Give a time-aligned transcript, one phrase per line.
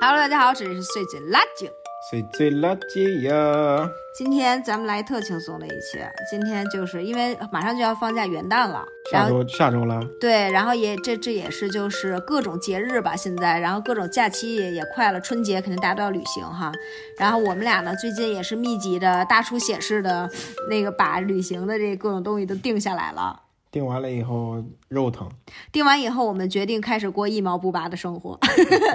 [0.00, 1.68] Hello，大家好，这里是碎嘴辣酒。
[2.10, 16.72] 碎嘴辣姐呀，今天咱们来特轻松的一期，今天就是因为马上就要放假元旦了，然下后周下周了，对，然后也这这也是就是各种节日吧，现在，然后各种假期也也快了，春节肯定大家都要旅行哈。
[17.16, 20.28] 然后我们俩呢，最近也是密集的大出血式的
[20.68, 23.41] 那个把旅行的这各种东西都定下来了。
[23.72, 25.28] 定完了以后肉疼。
[25.72, 28.38] 定完以后，我们决定开始过一毛不拔的生活。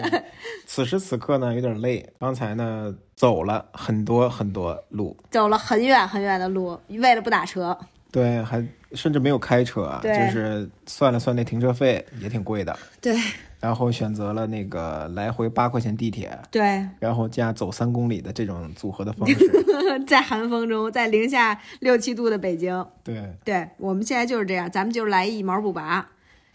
[0.68, 2.14] 此时此刻呢，有点累。
[2.20, 7.75] 刚才呢，走了很多很多路，走了很远很远的路，为了不打车。
[8.11, 13.15] 对，还甚至没有开车啊，就是算了算那停车费也挺贵的，对。
[13.59, 19.36] 然后选择了那个来回八块钱地铁，对，然后加走三公里的这种组合的方式。
[20.05, 26.07] 在寒风中，在零下六七度的北京，对，对我们现在就是这样，咱们就是来一毛不拔。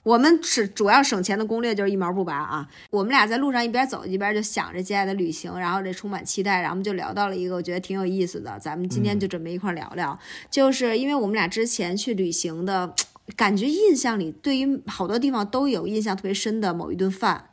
[0.03, 2.69] 我们是主要省钱的攻略就是一毛不拔啊。
[2.91, 10.19] 我们俩在路上一边走一边就想着接下来的旅行，然后这充满期待，然后我们就聊到了一个我觉得挺有意思的，咱们今天就准备一块儿聊聊，
[10.51, 12.95] 就是因为我们俩之前去旅行的
[13.37, 17.51] 感觉，印象里对于好多地方都有印象特别深的某一顿饭。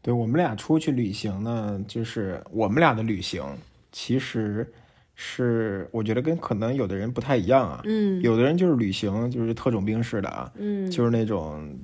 [0.00, 3.44] 对我们俩出去旅行呢，就是我们俩的旅行，
[3.90, 4.72] 其实
[5.22, 7.82] 是我觉得跟可能有的人不太一样啊。
[7.84, 11.78] 嗯有的人就是旅行就是特种兵式的啊，嗯，就是那种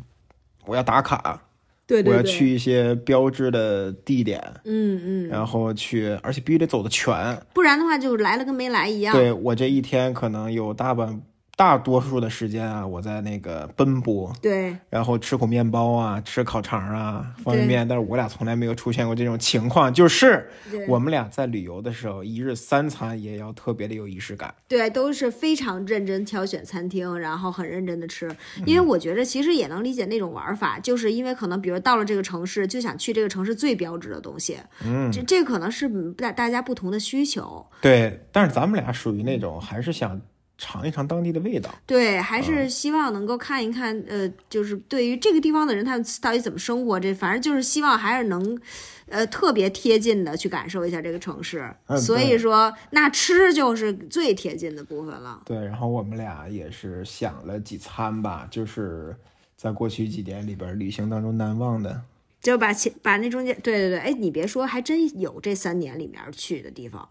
[0.64, 1.38] 我要打卡，
[1.86, 7.38] 对对对，我要去一些标志的地点，嗯嗯，然后去，而且必须得走的全。
[7.52, 9.14] 不然的话就来了跟没来一样。
[9.14, 11.20] 对我这一天可能有大半
[11.56, 17.88] 大多数的时间啊，我在那个奔波，对然后吃口面包啊，吃烤肠啊，方便面。
[17.88, 20.50] 但是我俩从来没有出现过这种情况，就是
[20.86, 24.54] 我们俩在旅游的时候，一日三餐也要特别的有仪式感。
[24.68, 28.30] 对，都是非常认真挑选餐厅，然后很认真的吃。
[28.66, 34.58] 因为我觉得其实也能理解那种玩法，就是因为可能比如到了这个城市，就想去这个城市最标志的东西。
[34.84, 37.64] 嗯，这这可能是大大家不同的需求。
[37.80, 38.20] 对。
[38.30, 40.20] 但是咱们俩属于那种还是想
[40.58, 41.70] 尝一尝当地的味道。
[41.86, 48.58] 对，还是希望能够看一看，呃，就是对于这个地方的人，他们到底怎么生活，这反正就是希望还是能，
[49.06, 51.70] 呃，特别贴近的去感受一下这个城市。
[51.86, 55.42] 嗯所以说，那吃就是最贴近的部分了。
[55.44, 59.14] 对，然后我们俩也是想了几餐吧，就是
[59.56, 62.02] 在过去几年里边旅行当中难忘的。
[62.40, 67.08] 就把前把那中间，对对对，哎，你别说，还真有这三年里面去的地方，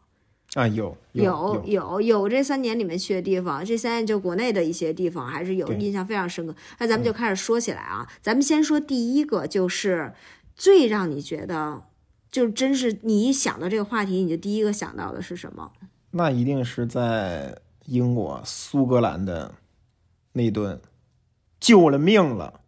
[0.53, 6.55] 啊，有有有有有这三年里面去的地方，这三年就国内的一些地方还是有印象非常深刻。
[6.79, 10.13] 那咱们就开始说起来啊，咱们先说第一个，就是
[10.55, 11.83] 最让你觉得，
[12.31, 15.73] 就真是你一想到这个话题，你就第一个想到的是什么？
[16.11, 17.57] 那一定是在
[17.87, 19.55] 英国苏格兰的
[20.31, 20.79] 那顿
[21.59, 22.61] 救了命了。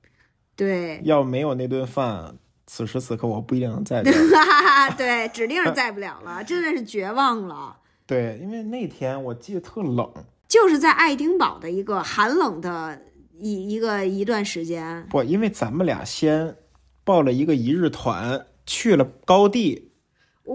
[0.58, 2.36] 对，要没有那顿饭，
[2.68, 4.14] 此时此刻我不一定能在这儿。
[4.14, 7.78] 哈哈哈，对，指定是在不了了，真的是绝望了。
[8.06, 10.12] 对，因为那天我记得特冷，
[10.48, 13.02] 就是在爱丁堡的一个寒冷的
[13.40, 16.56] 一一个一段时间，不，因为咱们俩先
[17.04, 19.92] 报了一个一日团，去了高地，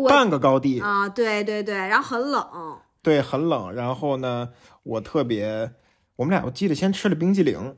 [0.09, 3.73] 半个高地，啊，对对对，然后很冷，对，很冷。
[3.75, 4.51] 然后呢，
[4.83, 5.73] 我特别，
[6.17, 7.77] 我们俩我记得先吃了冰激凌，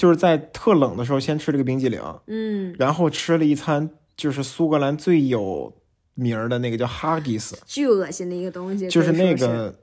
[0.00, 5.70] 就是在特冷的时候先吃了个冰激凌，嗯，然后吃了一餐就是苏格兰最有
[6.14, 9.12] 名儿的那个叫哈迪斯，巨恶心的一个东西，就是。
[9.12, 9.74] 那个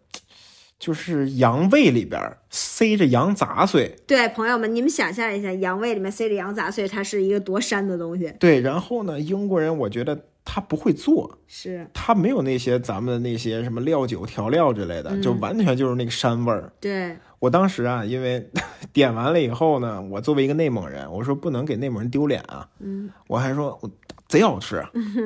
[0.79, 2.19] 就是羊胃里边
[2.50, 8.34] 塞着羊杂碎，对，朋友们，你们想象一下，羊胃里面塞着羊杂碎，它是一个多膻的东西。
[8.39, 8.61] 对。
[8.61, 10.19] 然后呢，英国人我觉得
[10.50, 11.85] 他不会做，是。
[11.94, 15.22] 他没有那些咱们的那些什么料酒调料之类的，嗯。
[15.22, 16.72] 就完全就是那个膻味儿。
[16.80, 18.50] 对，我当时啊，因为
[18.94, 23.91] 点完了以后呢，我作为一个内蒙人，我说不能给内蒙人丢脸啊，嗯，我还说我
[24.30, 24.81] 贼好吃，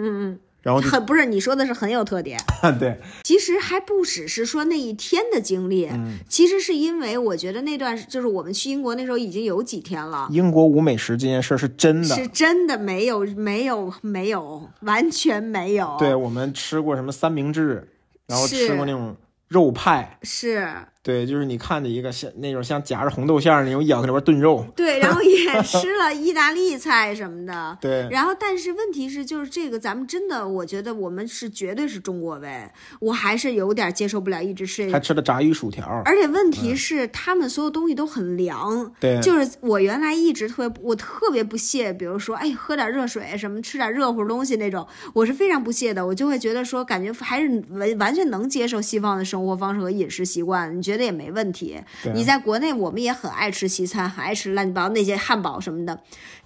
[0.61, 2.39] 然后很不是你说的是很有特点。
[2.79, 10.27] 对，其实还不只是说那一天的经历，嗯其实是因为我觉得那段就是我们去英国那时候已经有几天了。
[10.31, 12.15] 英国无美食这件事是真的。
[12.15, 17.87] 是真的没有没有没有完全没有，对，我们吃过什么三明治，
[18.27, 19.15] 然后吃过那种
[19.47, 20.67] 肉派，是
[21.03, 27.77] 对，就是你看的一个像那种像夹着红豆馅儿那种咬在里边炖肉，对，然后也吃了意大利菜什么的。
[27.81, 32.69] 对，然后，但是问题是，就是这个，咱们真的，我觉得我们是绝对是中国味，
[32.99, 34.99] 我还是有点接受不了，一直吃还。
[34.99, 46.05] 吃了炸鱼薯条，而且问题是，他们所有东西都很凉，对，就是我原来一直特别，我特别不屑，比如说，哎，喝点热水什么，吃点热乎东西那种，我是非常不屑的。
[46.05, 50.77] 我就会觉得说，感觉还是完完全能接受西方的生活方式和饮食习惯。
[50.77, 51.79] 你觉觉得也没问题。
[52.13, 56.01] 你在国内，我们也很爱吃西餐，很爱吃乱七八糟那些汉堡什么的。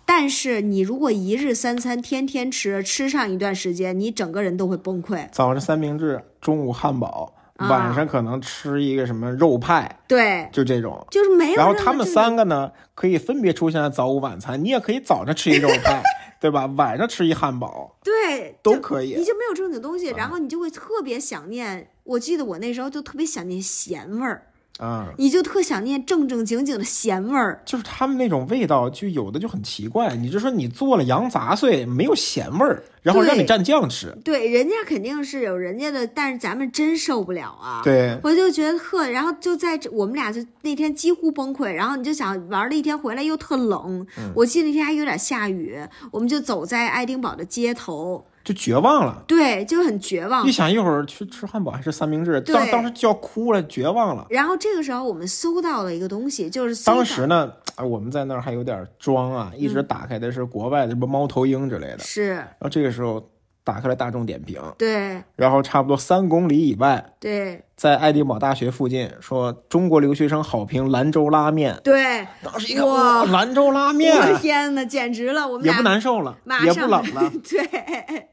[0.05, 5.27] 但是你如果一日三餐天天吃，吃上一段时间，你整个人都会崩溃。
[5.31, 11.03] 早上三明治，中午汉堡，啊晚上可能吃一个什么肉派，对，就这种。
[11.09, 16.03] 就是没有然后他们三个呢，可以分别出现在早午晚餐，你也可以早上吃一肉派，
[16.45, 16.67] 对吧？
[16.77, 19.15] 晚上吃一汉堡对都可以。
[19.15, 21.89] 你就没有正经东西，然后你就会特别想念。
[22.03, 27.61] 我记得我那时候就特别想念咸味儿，啊、你就特想念正正经经的咸味儿。
[27.65, 30.15] 就是他们那种味道，就有的就很奇怪。
[30.17, 37.81] 你就说你做了羊杂碎，没有咸味儿，然后让你蘸酱吃，对，人家肯定是有人家的，但是咱们真受不了啊。
[37.85, 45.79] 对，我就觉得特，然后就在这，我们俩就那天几乎崩溃，然后你就想玩了一天回来又特冷，嗯我记得那天还有点下雨，
[46.11, 49.23] 我们就走在爱丁堡的街头，就绝望了。
[49.27, 50.51] 对，就很绝望一。
[50.51, 54.27] 想一会儿去吃汉堡还是三明治，当当时就要哭了，绝望了。
[54.29, 61.99] 然后这个时候我们搜到了一个东西，就是当时呢，啊我们在那儿还有点装啊，一直打开的是国外的什么猫头鹰之类的。
[61.99, 63.27] 是然后这个时候
[63.63, 71.77] 打开了大众点评，对然后差不多三公里以外，对在爱丁堡大学附近，说中国留学生好评兰州拉面。
[71.83, 75.45] 对，当时一看，哇哇，兰州拉面我的天呐，简直了！
[75.45, 77.31] 我们俩也不难受了马，也上不冷了。
[77.43, 78.29] 对，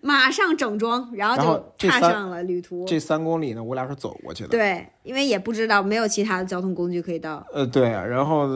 [0.00, 1.36] 马上整装，然后
[1.76, 2.86] 就踏上了旅途。
[2.86, 4.48] 这三公里呢，我俩是走过去的。
[4.48, 7.46] 对，因为也不知道没有其他的交通工具可以到。
[7.52, 8.48] 呃，对，然后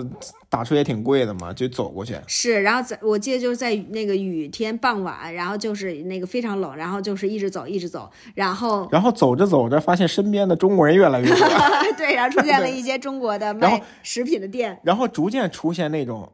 [0.48, 2.16] 打车也挺贵的嘛，就走过去。
[2.26, 11.36] 是，然后在我记得就是在那个雨天傍晚，然后就是那个非常冷，然后就是一直走一直走，然后然后走着走着，发现身边的中国人越来越多，
[11.98, 14.78] 对，然后出现了一些中国的卖食品的店。
[14.84, 16.30] 然后逐渐出现那种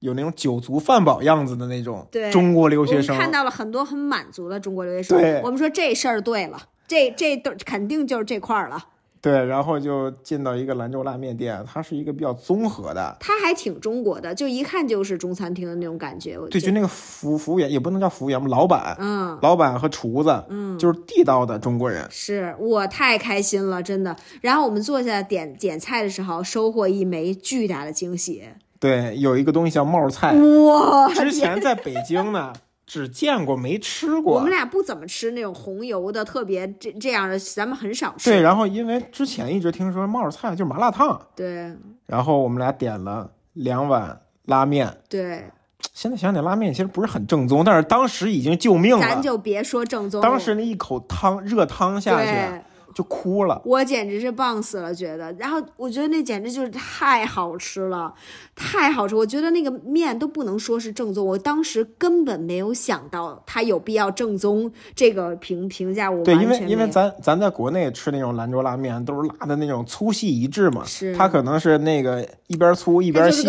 [0.00, 3.16] 有那种酒足饭饱样子的那种对中国留学生。
[3.18, 8.86] 看到了很多很满足的中国留学生对，我们说这事儿对了，这这都肯定就是这块儿了。
[9.20, 16.38] 对，然后就进到一个兰州拉面店，它是一个比较综合的，它还挺中国的，就一看就是中餐厅的那种感觉。
[16.38, 19.38] 我对，就那个服服务员也不能叫服务员吧，老板，嗯。
[19.42, 22.06] 老板和厨子，嗯，就是地道的中国人。
[22.10, 24.16] 是我太开心了，真的。
[24.40, 28.44] 然后我们坐下点点菜的时候，收获一枚巨大的惊喜。
[28.80, 31.12] 对，有一个东西叫冒菜，哇！
[31.12, 32.52] 之前在北京呢，
[32.88, 34.48] 只见过没吃过我们。
[34.48, 38.30] 俩不怎么吃那种红油的，特别这这样的，咱们很少吃。
[38.30, 41.70] 对，然后因为之前一直听说冒菜就是麻辣烫，对
[42.06, 44.90] 然后我们俩点了两碗拉面。
[45.06, 45.44] 对，
[45.92, 49.20] 现在想想，拉面其实不是很正宗，但是当时已经救命了咱。
[49.20, 50.22] 就别说正宗。
[50.22, 52.62] 当时那一口汤热汤下去对，
[52.94, 53.60] 就哭了。
[53.64, 55.32] 我简直是棒死了，觉得。
[55.34, 58.12] 然后我觉得那简直就是太好吃了，
[58.54, 59.14] 太好吃。
[59.14, 73.48] 我觉得那个面都不能说是正宗，我当时根本没有想到它有必要正宗这个评评价，我对，完因为因为咱咱在国内吃那种兰州拉面，都是拉的那种粗细一致嘛，是它可能是那个一边粗一边细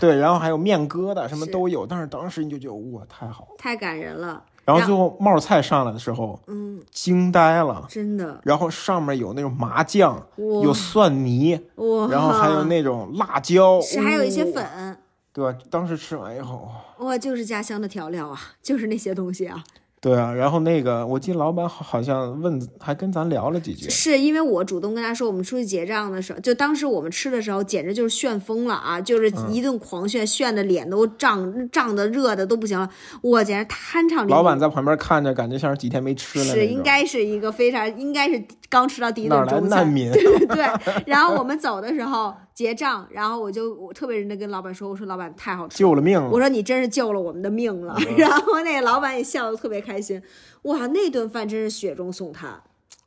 [0.00, 4.42] 对，然后还有面疙瘩什么都有，但是当时你就觉得哇太好了，太感人了。
[4.64, 14.98] 然后最后冒菜上来的时候嗯，惊呆了，真的然后上面有那种麻酱，有蒜泥，哇，然后还有那种辣椒，是还有一些哇粉。
[15.34, 15.58] 对吧？
[15.70, 16.68] 当时吃完以后，
[16.98, 19.64] 哇，就是家乡的调料啊，就是那些东西啊。
[20.02, 29.00] 对啊，然后那个我记得老板好好像问，还跟咱聊了几句，是因为我主动跟他说，我们出去结账的时候，就当时我们吃的时候，简直就是炫疯了啊！
[29.00, 32.90] 就是嗯一顿狂炫，炫的脸都胀胀的、热的都不行了，
[33.20, 34.30] 我简直酣畅淋漓。
[34.30, 40.10] 老板在旁边看着，感觉像是几天没吃了，是应该是一个非常应该是刚吃到第一顿中餐，难民？
[40.48, 40.64] 对。
[41.04, 45.78] 然后我们走的时候结账，然后我就我特别认真跟老板说，我说老板太好吃了。
[45.78, 46.30] 救了命了。
[46.30, 50.22] 我说你真是救了我们的命了，嗯然后那个老板也笑得特别开心，
[50.62, 52.62] 哇，那顿饭真是雪中送炭。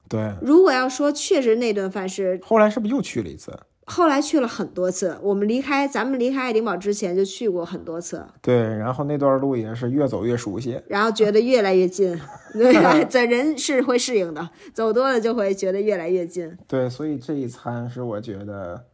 [0.08, 3.52] 对，如果要说确实那顿饭是后来是不是又去了一次？
[3.88, 10.82] 后来去了很多次，我们离开咱们离开爱丁堡之前就去过很多次，对，然后那段路也是越走越熟悉。
[10.88, 12.20] 然后觉得越来越近，
[12.54, 16.58] 对，这人是会适应的，走多了就会觉得越来越近。
[16.68, 18.86] 对，所以这一餐是我觉得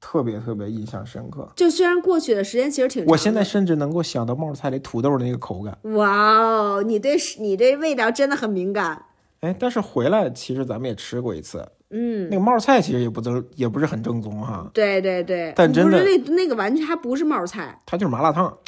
[0.00, 1.52] 特别特别印象深刻。
[1.54, 5.76] 就虽然过去的时间其实挺长，我现在甚至能够想到冒菜里土豆的那个口感。
[5.94, 9.04] 哇哦，你对你对味道真的很敏感，
[9.40, 18.58] 哎，但是回来其实咱们也吃过一次，嗯，那个冒菜其实也不正，也不是很正宗哈，对对对，但真的不是那那个完全它不是冒菜，它就是麻辣烫。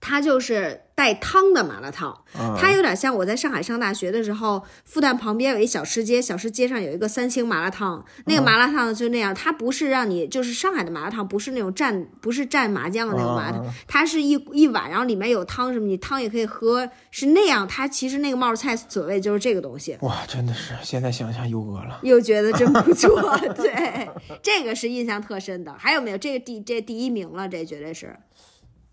[0.00, 17.68] 它就是带汤的麻辣烫，啊它有点像我在上海上大学的时候，复旦旁边有一小吃街，小吃街上有一个三星麻辣烫，那个麻辣烫就那样，它不是让你就是上海的麻辣烫，不是那种蘸不是蘸麻酱的那种麻辣烫，它是一一碗，然后里面有汤什么，你汤也可以喝，是那样。
[17.68, 19.96] 它其实那个冒菜所谓就是这个东西。
[20.00, 22.00] 哇，真的是现在想想又饿了。
[22.02, 24.10] 又觉得真不错，对，
[24.42, 25.72] 这个是印象特深的。
[25.78, 26.18] 还有没有？
[26.18, 28.16] 这个第这第一名了，这绝对是。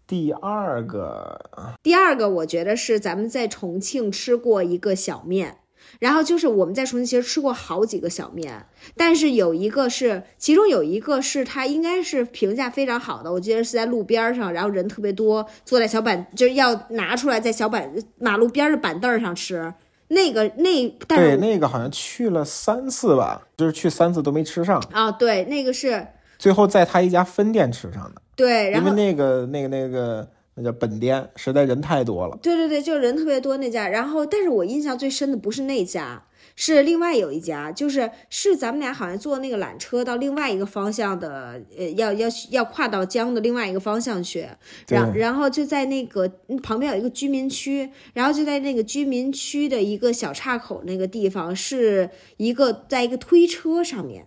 [0.07, 1.49] 第二个，
[1.81, 5.57] 第二个，我觉得是咱们在重庆吃过一个小面，
[5.99, 19.73] 然后就是我们在重庆其实吃过好几个小面，但是有一个是，其中有一个是它应该是评价非常好的，我记得是在路边上，然后人特别多，坐在小板就是要拿出来在小板马路边的板凳上吃。
[20.09, 26.05] 那个那，但对，那个好像去了三次吧，就是去三次都没吃上，啊，对，那个是
[26.37, 32.37] 最后在他一家分店吃上的，对，然后因为那个那个那个那叫本店，实在人太多了。
[32.41, 33.87] 对对对，就是人特别多那家。
[33.87, 36.23] 然后，但是我印象最深的不是那家，
[36.55, 44.47] 是另外有一家，就是是咱们俩好像坐那个缆车到另外一个方向的，呃，要要要跨到江的另外一个方向去。
[44.87, 54.25] 然对然后就在那个嗯旁边有一个居民区，然后就在那个居民区的一个小岔口那个地方，是一个在一个推车上面。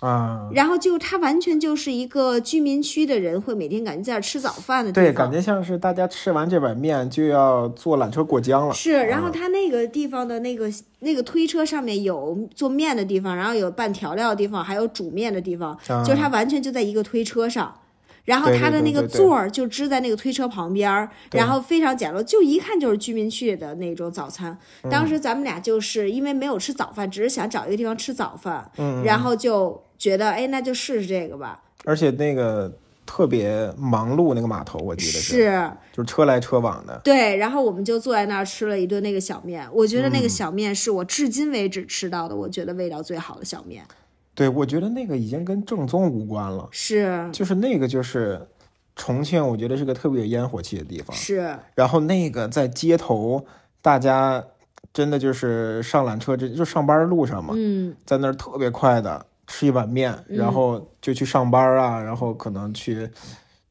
[0.00, 8.74] 啊，然后就它完全就是一个居民区的人会每天感觉在那儿吃早饭的地方，对，感觉像是大家吃完这碗面就要坐缆车过江了。
[8.74, 16.02] 是，然后它那个地方的那个那个推车上面有做面的地方，然后有拌调料的地方，还有煮面的地方，啊。
[16.02, 17.74] 就是它完全就在一个推车上。
[18.26, 24.56] 然后对对它的那个座儿就支在那个推车旁边儿，然后非常简陋，就一看就是居民区的那种早餐。
[24.82, 24.90] 嗯。
[24.90, 29.02] 当时咱们俩就是因为没有吃早饭，只是想找一个地方吃早饭，嗯。
[29.04, 31.62] 然后就觉得哎，那就试试这个吧。
[31.84, 32.72] 而且那个
[33.06, 36.98] 特别忙碌，那个码头我记得是，就是车来车往的。
[37.04, 43.84] 对，然后我们就坐在那儿吃了一顿那个小面，我觉得嗯那个小面是我至今为止吃到的，我觉得味道最好的小面。
[44.34, 48.40] 对，我觉得那个已经跟正宗无关了，是就是那个就是
[48.96, 51.14] 重庆，我觉得是个特别有烟火气的地方。
[51.14, 53.44] 是，然后那个在街头，
[53.82, 54.42] 大家
[54.94, 63.10] 真的就是上缆车，这就上班路上嘛，嗯，在那儿特别快的吃一碗面，然后就去上班啊，然后可能去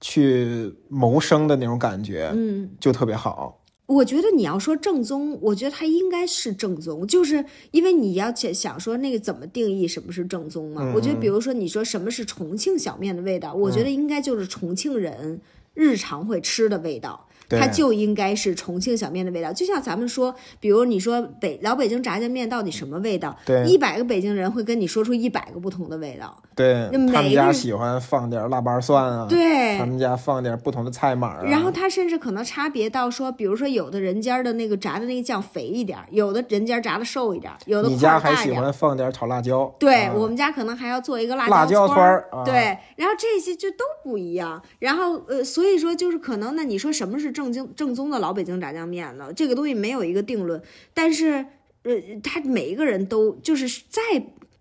[0.01, 3.55] 去谋生的那种感觉，嗯，就特别好。
[3.85, 10.91] 我觉得你要说正宗，我觉得它应该是正宗，就是因为你要想想说那个怎么定义什么是正宗嘛？
[10.93, 15.39] 我觉得比如说你说什么是重庆小面的味道，我觉得应该就是重庆人
[15.73, 17.25] 日常会吃的味道。
[17.49, 23.35] 对它就应该是重庆小面的味道，就像咱们说，比如你说北老北京炸酱面到底什么味道？
[23.45, 26.41] 对一百个北京人会跟你说出一百个不同的味道。
[26.55, 38.39] 对他们家喜欢放点腊八蒜啊，对他们家放点不同的菜码啊，然后它甚至可能差别到说，比如说有的人家的那个炸的那个酱肥一点，有的人家炸的瘦一点，有的你家还。
[38.39, 44.61] 喜欢放点炒辣椒，对、啊我们家可能还要做一个辣辣椒串串儿啊对，然后这些就都不一样。
[44.79, 49.31] 然后呃，所以说就是可能，那你说什么是正经正宗的老北京炸酱面了？
[49.31, 50.61] 这个东西没有一个定论，
[50.93, 51.45] 但是
[51.83, 54.01] 呃，他每一个人都就是在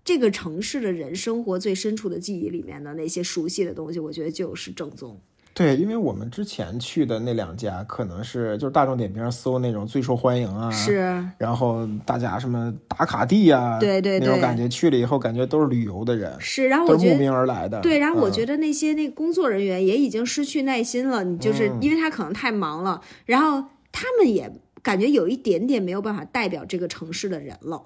[0.04, 5.20] 这个城市的人生活最深处的记忆里面的那些熟悉的东西，我觉得就是正宗。
[5.58, 17.80] 对，因为我们之前去的那两家，可能是就是大众点评上搜那种最受欢迎啊，是，然后大家什么打卡地啊，对对对那种感觉，去了以后感觉都是旅游的人，是，然后我觉得都慕名而来的。
[17.80, 24.48] 对，然后我嗯觉得那些那个工作人员也已经失去耐心了，你就是嗯因为他可能太忙了，然后他们也
[24.80, 27.82] 感觉有一点点没有办法代表这个城市的人了。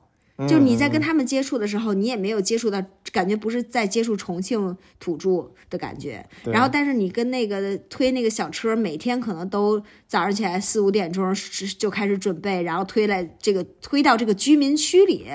[0.48, 6.26] 就你在跟他们接触的时候，你也没有接触到，感觉不是在接触重庆土著的感觉。
[6.44, 15.26] 然后，但是你跟那个推那个小车，每天可能都早上起来四五点钟是就开始准备，然后推来这个推到这个居民区里，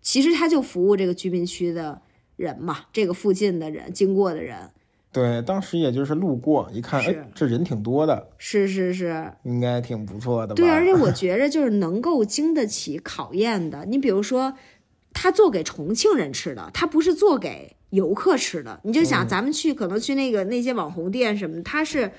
[0.00, 2.02] 其实他就服务这个居民区的
[2.36, 4.70] 人嘛，这个附近的人经过的人。
[5.12, 10.56] 对，当时也就是路过一看，哎，这人挺多的，是是是，应该挺不错的吧？
[10.56, 13.84] 对，而且我觉着就是能够经得起考验的。
[13.84, 14.54] 你比如说，
[15.12, 18.80] 他做给重庆人吃的，他不是做给游客吃的。
[18.84, 22.10] 你就嗯想，咱们去可能去那个那些网红店什么，他是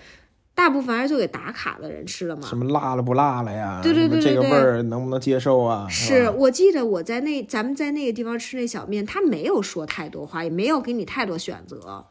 [0.54, 2.48] 大部分还是做给打卡的人吃的嘛。
[2.48, 3.80] 什么辣了不辣了呀？
[3.82, 5.88] 对对对这个味儿能不能接受啊？
[5.90, 12.06] 是吧我记得我在那咱们在那个地方吃那小面，他没有说太多话，也没有给你太多选择，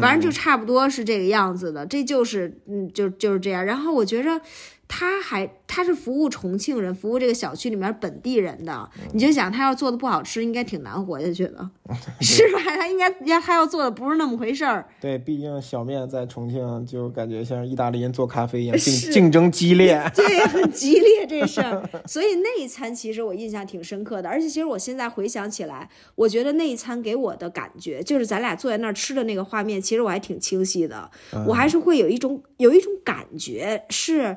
[0.00, 1.84] 反正就差不多是这个样子的。
[1.86, 3.64] 这就是嗯，就就是这样。
[3.64, 4.40] 然后我觉着，
[4.86, 11.70] 他还他是服务重庆人，服务这个小区里面本地人的，你就想他要做的不好吃，应该挺难活下去的，
[12.20, 12.60] 是吧？
[12.64, 20.00] 他应该要他要做的不是那么回事儿，对，毕竟小面在重庆就感觉像意大利人做咖啡一样，竞竞争激烈。
[20.14, 21.82] 对，很激烈这事儿。
[22.06, 31.10] 所以那一餐其实我印象挺深刻的，而且其实我现在回想起来，我觉得那一餐给我的感觉，就是咱俩坐在那儿吃的那个画面，其实我还挺清晰的。
[31.46, 34.36] 我还是会有一种有一种感觉是，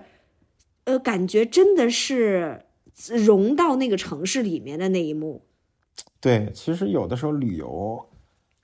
[0.87, 2.61] 呃，感觉真的是
[3.09, 5.41] 融到那个城市里面的那一幕。
[6.21, 8.07] 对，其实有的时候旅游，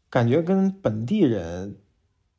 [0.09, 1.75] 感觉跟本地人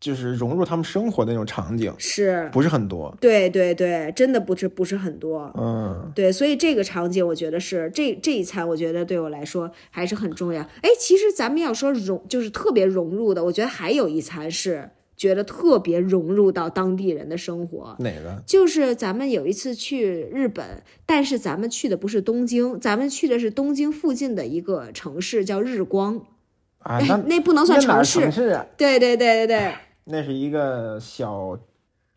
[0.01, 3.15] 就是融入他们生活的那种场景是，不是很多。
[3.21, 5.53] 对对对，真的不是不是很多。
[5.55, 10.63] 嗯，对，所以这个场景，我觉得是这这一餐，我觉得对我来说还是很重要。
[10.81, 17.97] 哎，其实咱们要说融，就是特别融入的，我觉得还有一餐是觉得特别融入到当地人的生活。
[17.99, 18.43] 哪个？
[18.47, 26.25] 就是咱们有一次去日本，但是咱们去的不是东京，咱们去的是东京附近的一个城市，叫日光。
[26.79, 28.67] 啊，那那不能算城市，城市啊？
[28.77, 31.59] 对对对对对， 那是一个小，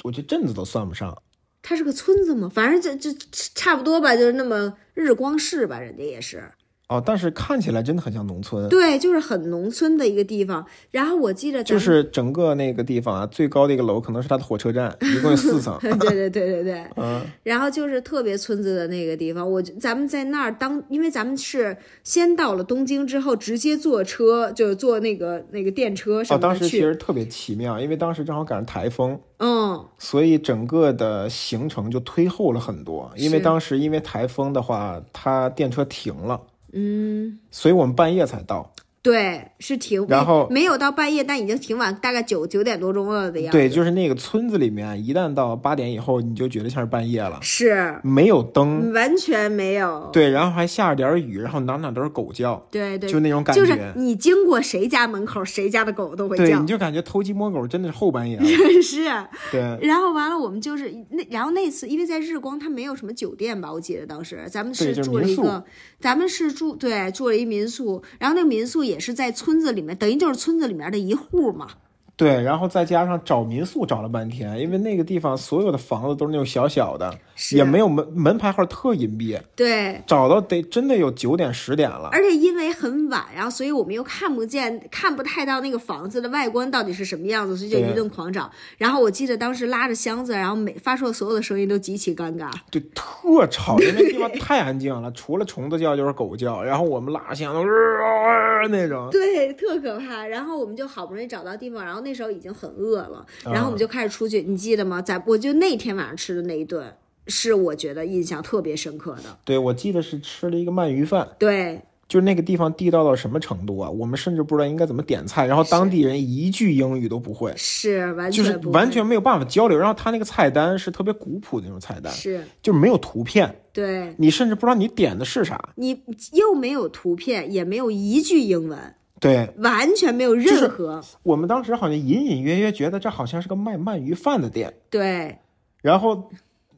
[0.04, 1.18] 我觉得镇子都算不上。
[1.62, 3.18] 它是个村子嘛，反正就就
[3.56, 6.44] 差不多吧，就是那么日光市吧，人家也是。
[6.90, 8.70] 哦，但是看起来真的很像农村。
[8.70, 10.66] 对，就是很农村的一个地方。
[10.90, 15.78] 然后我记得就是整个那个地方啊，最高的一个楼可能是它的火车站，一共有四层。
[15.84, 21.76] 对对对对对， 嗯，然后就是特别村子的那个地方，我咱们在那儿当，因为咱们是
[22.06, 26.60] 先到了东京之后，直接坐车，就是坐那个那个电车什哦，么的去。
[26.60, 33.12] 当时其实特别奇妙，因为当时正好赶上台风，嗯，所以整个的行程就推后了很多。
[33.18, 36.40] 因为当时因为台风的话，它电车停了，
[36.74, 38.72] 嗯，所以我们半夜才到。
[39.02, 43.58] 对，是挺，然后没有到半夜，但已经挺晚，大概九九点多钟了的样子。
[43.58, 50.10] 对，就是那个村子里面，一旦到八点以后，你就觉得像是半夜了，是没有灯，完全没有。
[50.12, 53.62] 对，然后还下着点雨，然后哪哪都是狗叫，对对，就那种感觉。
[53.62, 56.68] 就是你经过谁家门口，谁家的狗都会对，叫你。
[56.68, 58.44] 就感觉偷鸡摸狗，真的是后半夜了。
[58.84, 59.06] 是，
[59.52, 65.64] 对，然后完了，我们就是那，然后那次因为在日光，它没有什么酒店吧，我记得当时咱们是住了一个，
[66.02, 71.70] 咱们是住对住了一民宿，然后那个民宿也也是在村子里面，等于就是村子里面的一户嘛。
[72.18, 79.40] 对，然后再加上找民宿找了半天，因为那个地方所有的房子都是那种小小的，是也没有门门牌号，特隐蔽。
[79.56, 82.10] 对，找到得真的有九点十点了。
[82.12, 88.50] 而且因为很晚，然后所以我们又看不见、看不太到那个房子的外观到底是什么样子，所以就一顿狂找。
[88.80, 92.50] 然后我记得当时拉着箱子，然后每发出的所有的声音都极其尴尬。
[92.72, 99.08] 对，特吵，因为那地方太安静了，除了虫子叫就是狗叫，然后我们拉着箱子、呃那种。
[99.12, 100.26] 对，特可怕。
[100.26, 104.42] 然后我们就好不容易找到地方，然后那时候已经很饿了，啊然后我们就开始出去。
[104.42, 105.02] 你记得吗？
[105.02, 106.86] 在我就那天晚上吃的那一顿，
[107.28, 109.38] 是我觉得印象特别深刻的。
[109.44, 113.90] 对，我记得是吃了一个鳗鱼饭，对，就是那个地方地道到什么程度啊？
[113.90, 119.78] 我们甚至不知道应该怎么点菜，然后当地人一句英语都不会，是完全就是全完全没有办法交流。
[119.78, 124.16] 然后他那个菜单是特别古朴的那种菜单，是就是没有图片，对。
[124.18, 125.70] 你甚至不知道你点的是啥。
[125.76, 128.80] 你又没有图片，也没有一句英文，
[129.20, 135.40] 对完全没有任何、我们当时好像隐隐约约觉得这好像是个卖鳗鱼饭的店，对。
[135.82, 136.30] 然后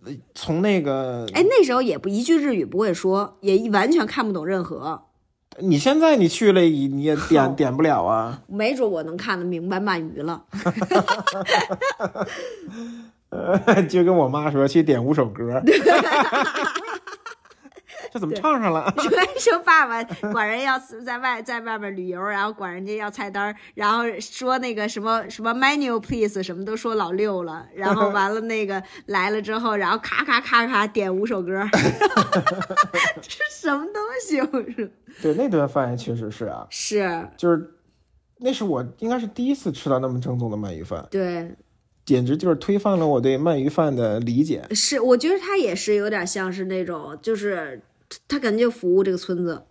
[0.05, 5.03] 呃从那个哎，那时候也不一句日语不会说，也完全看不懂任何。
[5.61, 8.41] 你现在你去了你也点 点不了啊。
[8.47, 10.45] 没准我能看得明白鳗鱼了。
[13.29, 15.61] 呃， 就跟我妈说去点五首歌，
[18.11, 18.93] 这怎么唱上了？
[18.97, 31.63] 说说爸爸管人要在外在外面旅游，然后管人家要菜单，然后说那个什么什么 menu please 什么都说老六了，然后完了那个来了之后，然后咔咔咔咔点五首歌，
[33.21, 34.39] 这什么东西？
[34.39, 34.89] 我说
[35.21, 37.71] 对，那顿饭也确实是啊，是就是
[38.37, 41.51] 那是我应该是第一次吃到那么正宗的鳗鱼饭，对，
[42.05, 44.65] 简直就是推翻了我对鳗鱼饭的理解。
[44.71, 47.81] 是我觉得它也是有点像是那种，就是
[48.27, 49.63] 他感觉就服务这个村子，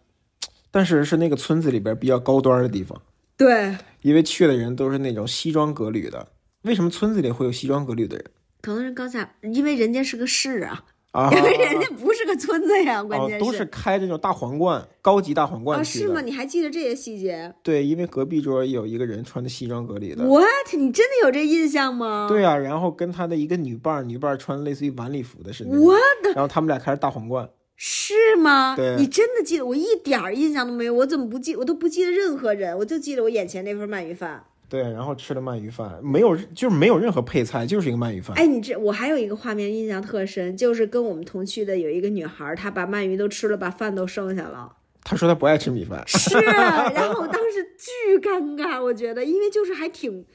[0.71, 3.01] 但是是那个村子里边比较高端的地方，
[3.37, 6.29] 对，因为去的人都是那种西装革履的。
[6.63, 8.25] 为什么村子里会有西装革履的人
[8.61, 11.31] 可能是刚才因为人家是个市啊，啊？
[11.35, 16.21] 因为人家不是个村子呀，关键，哦都是开这种大皇冠、高级大皇冠哦，是吗？
[16.21, 20.25] 你还记得这些细节对，因为隔壁桌有一个人穿的西装革履的。
[20.25, 20.45] ？What？
[20.77, 22.27] 你真的有这印象吗？
[22.29, 25.95] 对啊，然后跟他的一个女伴儿，女伴儿穿类似于晚礼服的是那种我
[26.35, 27.49] 然后他们俩开着大皇冠。
[27.81, 28.75] 是吗？
[28.77, 29.65] 对你真的记得？
[29.65, 31.55] 我一点儿印象都没有，我怎么不记？
[31.55, 34.45] 我都不记得任何人，我就记得我眼前那份鳗鱼饭。
[34.69, 38.37] 对，然后吃的鳗鱼饭，没有就是没有任何配菜，就是一个鳗鱼饭。
[38.37, 44.75] 哎，你这我还有一个画面印象特深，就是跟我们同去的有一个女孩，她把鳗鱼都吃了，把饭都剩下了。
[45.05, 50.27] 她说她不爱吃米饭，是， 然后我当时巨尴尬，我觉得，因为就是还挺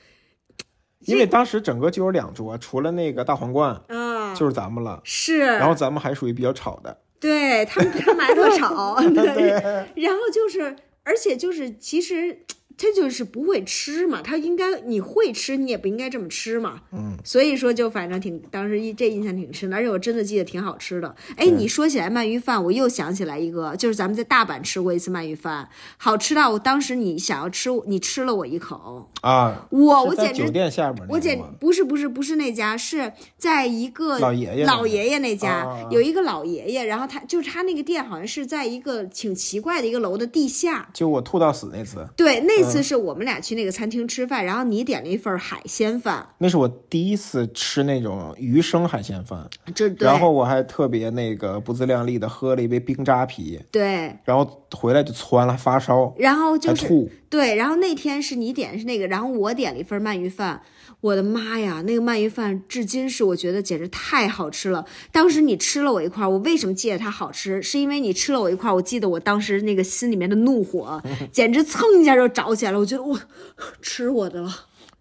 [1.01, 5.01] 因为当时整个就有两桌，除了那个大皇冠，啊，就是咱们了。
[5.03, 9.51] 是，然后咱们还属于比较吵的，对他们他们买特吵， 对，对，
[10.03, 12.39] 然后就是，而且就是其实。
[12.77, 16.81] 他就是不会吃嘛，他应该你会吃，你也不应该这么吃嘛。
[16.91, 21.15] 嗯，所以说就反正挺当时一这印象挺深的，而且我真的记得挺好吃的。
[21.37, 40.89] 哎，你说起来鳗鱼饭，我又想起来一个，就是咱们在大阪吃过一次鳗鱼饭，好吃到我当时你想要吃，你吃了我一口，啊，我我简直酒店下面我简个吗不是不是不是那家，是在一个老爷爷那个老爷爷那家、有一个老爷爷，然后他就是他那个店好像是在一个挺奇怪的一个楼的地下。
[40.93, 60.61] 就我吐到死那次，对，那嗯次是我们俩去那个餐厅吃饭，然后你点了一份海鲜饭，那是我第一次吃那种鱼生海鲜饭，这对然后我还特别那个不自量力的喝了一杯冰扎啤，对，然后回来就窜了发烧，然后就是还吐，对，然后那天是你点的是那个，然后我点了一份鳗鱼饭。
[61.03, 64.85] 我的妈呀，那个鳗鱼饭至今是我觉得简直太好吃了。
[65.11, 67.61] 当时你吃了我一块儿，我为什么记得它好吃？
[67.61, 72.79] 是因为你吃了我一块儿，我记得我当时那个心里面的怒火， 简直蹭一下就着起来了。
[72.79, 73.19] 我觉得我
[73.81, 74.49] 吃我的了。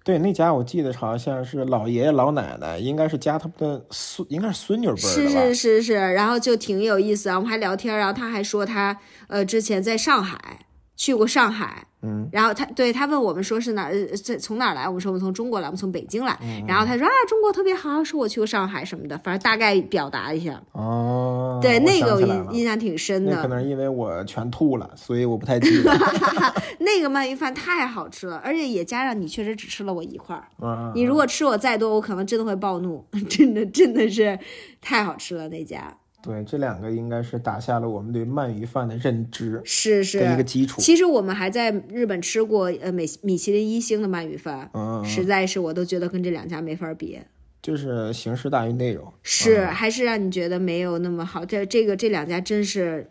[0.02, 5.28] 对，那家我记得好像是老爷爷老奶奶，应该是家他们的孙，应该是孙女辈儿是？
[5.28, 10.66] 是是是，然后就挺有意思啊，我们还聊天，然后他还说他呃之前在上海
[11.02, 14.86] 去过上海，嗯，然后他对他问我们说是哪儿，呃这从哪儿来？
[14.86, 16.64] 我们说我们从中国来，我们从北京来，嗯。
[16.68, 23.42] 然后他说啊中国特别好，说我去过上海什么的，反正大概表达一下，哦，对那个我印印象挺深的。
[23.42, 25.92] 可，能因为我全吐了，所以我不太记得。
[26.78, 34.38] 那个鳗鱼饭太好吃了，而且也加上你确实只吃了我一块儿，啊，你如果吃我再多，我可能真的会暴怒， 真的真的是
[34.80, 40.80] 太好吃了那家，对，这两个应该是打下了我们对鳗鱼饭的认知是是的一个基础。
[40.80, 47.18] 其实我们还在日本吃过呃美米其林一星的鳗鱼饭，嗯，实在是我都觉得跟这两家没法比，
[47.60, 49.12] 就是形式大于内容。
[49.22, 51.44] 是还是让你觉得没有那么好。
[51.44, 53.06] 这这个这两家真是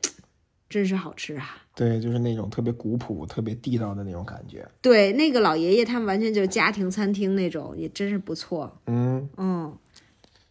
[0.69, 1.57] 真是好吃啊！
[1.75, 4.65] 对，就是那种特别古朴、特别地道的那种感觉。
[4.81, 8.77] 对，那个老爷爷他们完全就是家庭餐厅那种，也真是不错。
[8.87, 9.73] 嗯，嗯，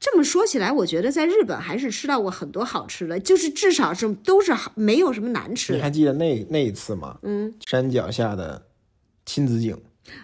[0.00, 5.76] 这么说起来，我觉得在日本还是吃到过很多好吃的，就是至少是都是好，没有什么难吃的。
[5.76, 7.18] 你还记得那那一次吗？
[7.22, 8.62] 嗯，山脚下的
[9.26, 9.78] 亲子井，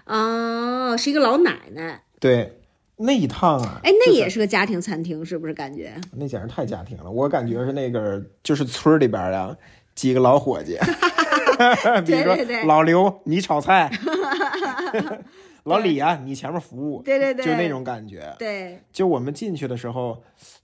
[0.04, 2.58] 啊，是一个老奶奶，对，
[2.96, 5.94] 那一趟啊，哎，那也是个家庭餐厅，是不是感觉？
[6.12, 7.10] 那简直太家庭了。
[7.10, 9.58] 我感觉是那个就是村里边儿的
[9.94, 10.78] 几个老伙计，
[12.06, 13.90] 比如对对对说老刘你炒菜，
[15.66, 18.34] 老李啊你前面服务，对对对，就那种感觉。
[18.38, 20.22] 对，就我们进去的时候，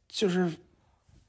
[0.08, 0.50] 就是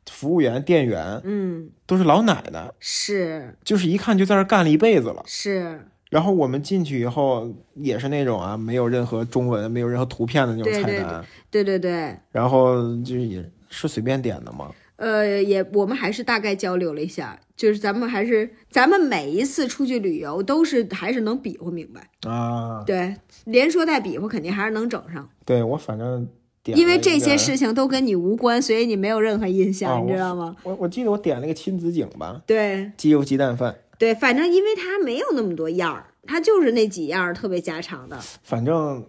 [0.10, 5.24] 服务员、店员嗯，都是老奶奶，是就是一看就在这儿干了一辈子了。
[5.26, 14.72] 是，然后我们进去以后也是那种啊，没有任何中文、没有任何图片的那种对对菜单，对对对，然后就是也是随便点的嘛。
[15.04, 23.14] 呃，也我们还是大概交流了一下，就是咱们还是咱们每一次出去旅游都是还是能比划明白，啊，对，
[23.44, 26.26] 连说带比划肯定还是能整上，对我反正
[26.64, 30.56] 点因为这些事情都跟你无关，所以你没有任何印象，啊你知道吗？
[30.64, 32.90] 我我记得我点了个亲子井吧，对。
[32.96, 39.06] 鸡油鸡蛋饭，对，反正因为它没有那么多样儿，它就是那几样儿特别家常的，反正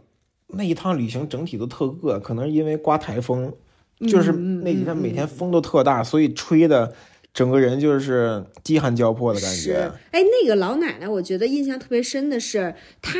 [0.48, 3.52] 那一趟旅行整体都特饿，可能因为刮台风，
[4.00, 6.94] 就是嗯那几天每天风都特大，所以吹的
[7.32, 13.18] 整个人就是饥寒交迫的感是觉。，哎，那个老奶奶，我觉得印象特别深的是，她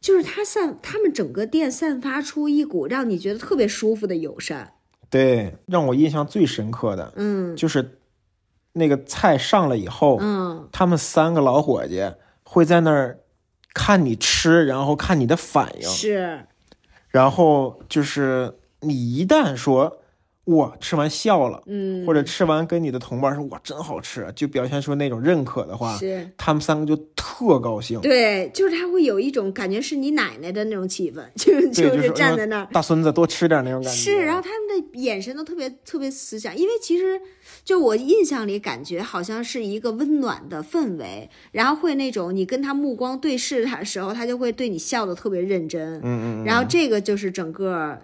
[0.00, 4.74] 就是她散，他们整个店散发出一股让你觉得特别舒服的友善。
[5.10, 7.98] 对，让我印象最深刻的嗯就是
[8.74, 13.18] 那个菜上了以后，嗯，他们三个老伙计会在那儿
[13.74, 16.46] 看你吃，然后看你的反应，是
[17.08, 19.98] 然后就是你一旦说
[20.44, 26.30] 哇吃完笑了，嗯，或者吃完跟你的同伴说哇真好吃，就表现出那种认可的话，是。
[26.38, 28.00] 他们三个就特高兴。
[28.00, 33.98] 对，就是他会有一种感觉是你奶奶的那种气氛，就，就是是站在那儿，大孙子多吃点那种感觉。
[33.98, 37.20] 是，然后他们的眼神都特别特别慈祥，因为其实
[37.62, 47.98] 就我印象里感觉好像是一个温暖的氛围，然后会那种你跟他目光对视他的时候，他就会对你笑的特别认真，嗯嗯嗯，然后这个就是整个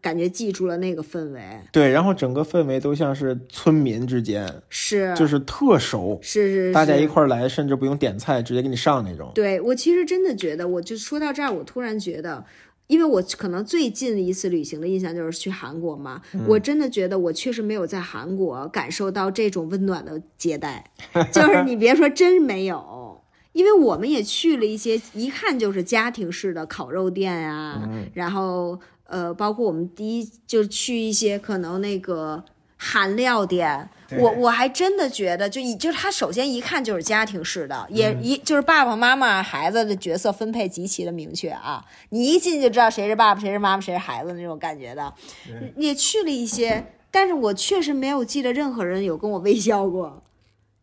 [0.00, 1.40] 感觉记住了那个氛围，
[1.72, 9.32] 对，然后整个氛围都像是村民之间，是就是特熟，是是，大家一块儿来，甚至不用点菜，直接给你上那种。
[9.34, 12.44] 对我其实真的觉得，我就说到这儿，我突然觉得，
[12.86, 20.90] 因为我可能最近一次旅行的印象就是去韩国嘛，我真的觉得我确实没有在韩国感受到这种温暖的接待，
[21.32, 23.16] 就是你别说真没有。
[23.52, 32.44] 因为我们也去了一些一看就是家庭式的烤肉店啊，然后呃，包括我们第一就去一些可能那个
[32.76, 45.12] 韩料店，我我还真的觉得，就一就是他首先一看就是家庭式的，也一就是爸爸妈妈孩子的角色分配极其的明确啊，你一进就知道谁是爸爸，谁是妈妈，谁是孩子那种感觉的。
[45.76, 50.22] 也去了一些，但是我确实没有记得任何人有跟我微笑过，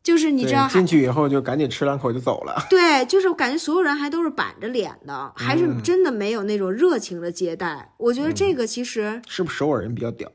[0.06, 2.64] 就是你知道，进去以后就赶紧吃两口就走了。
[2.70, 7.92] 对，就是我感觉所有人还都是板着脸的，还是真的没有那种热情的接待。
[7.98, 10.32] 我觉得这个其实是不是首尔人比较屌？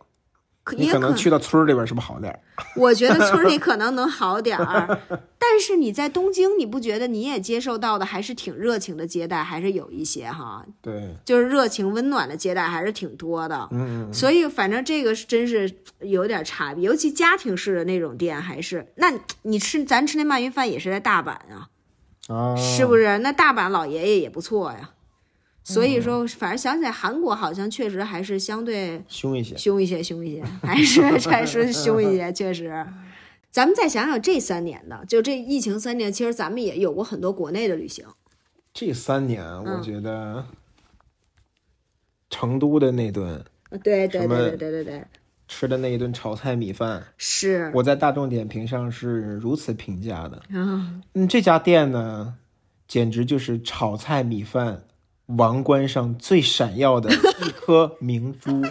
[0.62, 2.38] 可能去到村儿里边是不是好点儿？
[2.76, 5.00] 我觉得村里可能能好点儿，
[5.38, 13.68] 但是你在东京，你不觉得你也接受到的还是挺热情的接待，还是有一些哈，对，就是热情温暖的接待还是挺多的。
[13.72, 15.70] 嗯，所以反正这个是真是
[16.00, 21.68] 有点差别，尤其家庭式的那种店还是，那你吃咱吃那鳗鱼饭也是在大阪啊，
[22.28, 23.18] 啊，是不是？
[23.18, 24.90] 那大阪老爷爷也不错呀。
[25.62, 29.56] 所以说，反正想起来韩国好像确实还是相对凶一些。
[29.56, 32.86] 凶一些，凶一些，还是还是凶一些，确实。
[33.50, 38.06] 咱们再想想这三年的，就这疫情三年，其实咱们也有过很多国内的旅行。
[38.72, 40.46] 这三年，嗯我觉得
[42.30, 43.44] 成都的那顿
[43.82, 45.04] 对对对对对对对，
[45.48, 50.36] 吃的那一顿炒菜米饭，是我在大众点评上是如此评价的。
[50.56, 52.36] 啊，嗯，这家店呢，
[52.86, 54.84] 简直就是炒菜米饭
[55.36, 58.70] 王冠上最闪耀的 一颗明珠，哎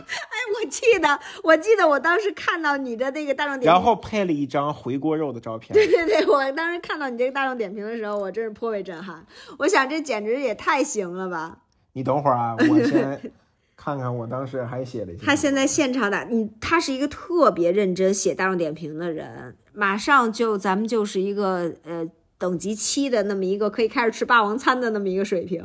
[0.62, 5.74] 我记得，我记得我当时看到你的那个大众点评，然后配了一张回锅肉的照片。
[5.74, 9.26] 对对对，我当时看到你这个大众点评的时候，我真是颇为震撼。
[9.60, 11.60] 我想这简直也太行了吧！
[11.93, 13.32] 你等会儿啊， 我先
[13.78, 15.26] 看看我当时还写了一些。
[15.26, 22.06] 他现在现场打你，他是一个特别认真写大众点评的人，马上就咱们就是一个呃
[22.38, 25.63] 等级七的那么一个可以开始吃霸王餐的那么一个水平，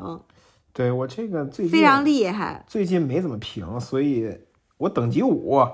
[0.74, 4.38] 对我这个最近非常厉害最近没怎么评，所以
[4.76, 5.66] 我等级五。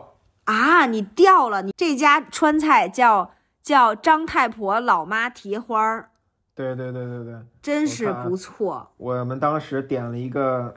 [0.44, 0.86] 啊！
[0.86, 3.30] 你掉了，你这家川菜叫
[3.62, 6.10] 叫张太婆老妈蹄花儿，
[6.54, 8.90] 对对对对对，真是不错。
[8.96, 10.74] 我们当时点了一个，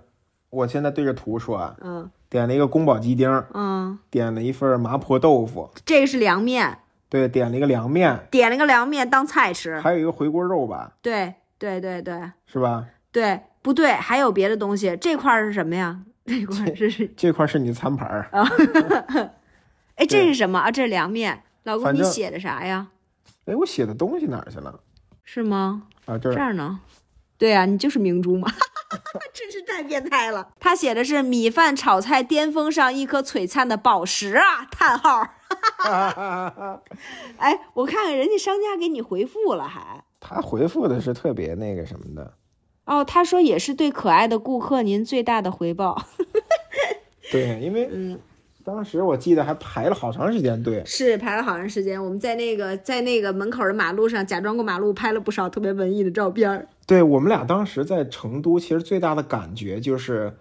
[0.51, 9.79] 我现在对着图说啊，嗯点了一个宫保鸡丁，嗯，点了一份麻婆豆腐，这个是凉面，对，点了一个凉面，点了个凉面当菜吃。
[9.79, 12.85] 还有一个回锅肉吧，对对对对是吧？
[13.11, 14.95] 对，不对，还有别的东西。
[15.01, 16.01] 这块儿是什么呀？
[16.25, 18.47] 这块儿是这块是你的餐盘儿啊，
[19.95, 20.69] 哎，这是什么啊？
[20.69, 21.43] 这是凉面。
[21.63, 22.89] 老公，你写的啥呀？
[23.45, 24.79] 哎，我写的东西哪儿去了？
[25.23, 25.83] 是吗？
[26.05, 26.79] 啊，这儿这儿呢？
[27.37, 28.49] 对啊，你就是明珠嘛，
[29.33, 30.49] 真是太变态了。
[30.59, 34.65] 他写的是米饭炒菜巅峰上一颗璀璨的宝石啊！
[34.71, 35.21] 叹号。
[37.37, 40.03] 哎，我看看人家商家给你回复了还。
[40.21, 42.33] 他回复的是特别那个什么的，
[42.85, 46.05] 哦，他说也是对可爱的顾客您最大的回报。
[47.31, 48.19] 对，因为嗯，
[48.63, 56.67] 当时我记得还排了好长时间队，是排了好长时间，我们在那个在那个门口的马路上假装过马路，拍了不少特别文艺的照片儿。
[56.85, 60.37] 对我们俩当时在成都，其实最大的感觉就是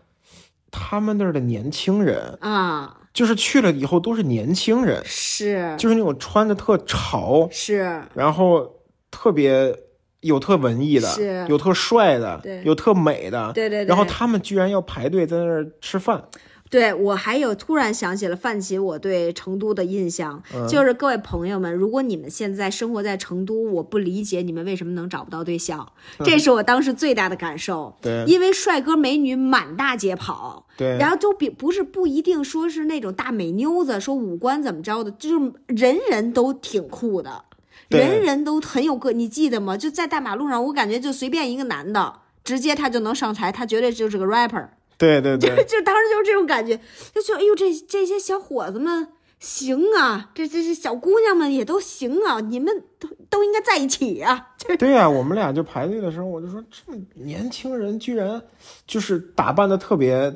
[0.70, 5.74] 他们那儿的年轻人，啊，就是去了以后都是年轻人，是。
[5.78, 9.74] 就是那种穿的特潮，是，然后特别
[10.22, 13.88] 有特文艺的，有特帅的对，有特美的，对对对。
[13.88, 16.24] 然后他们居然要排队在那儿吃饭，
[16.70, 20.66] 对我还有突然想起了泛起我对成都的印象，嗯。
[20.66, 25.86] 就是各位朋友们，如果你们现在生活在成都，我不理解你们为什么能找不到对象，
[26.24, 27.94] 这是我当时最大的感受。
[28.00, 28.24] 对。
[28.26, 30.96] 因为帅哥美女满大街跑，对。
[30.98, 37.51] 然后就比不是不一定说是那种大美妞子，说五官怎么着的，就是人人都挺酷的，对
[37.98, 39.76] 人人都很有个，你记得吗？
[39.76, 44.68] 就在大马路上，我感觉就随便一个男的，直接他就能上台，他绝对就是个 rapper。
[44.98, 46.78] 对对对，就当时就是这种感觉，
[47.14, 49.08] 就觉得哎呦，这这些小伙子们
[49.40, 54.48] 行啊，这这些小姑娘们也都行啊，你们都都应该在一起啊。
[54.78, 58.40] 对呀、我们俩就排队的时候，我就说这年轻人居然
[58.86, 60.32] 就是打扮的特别。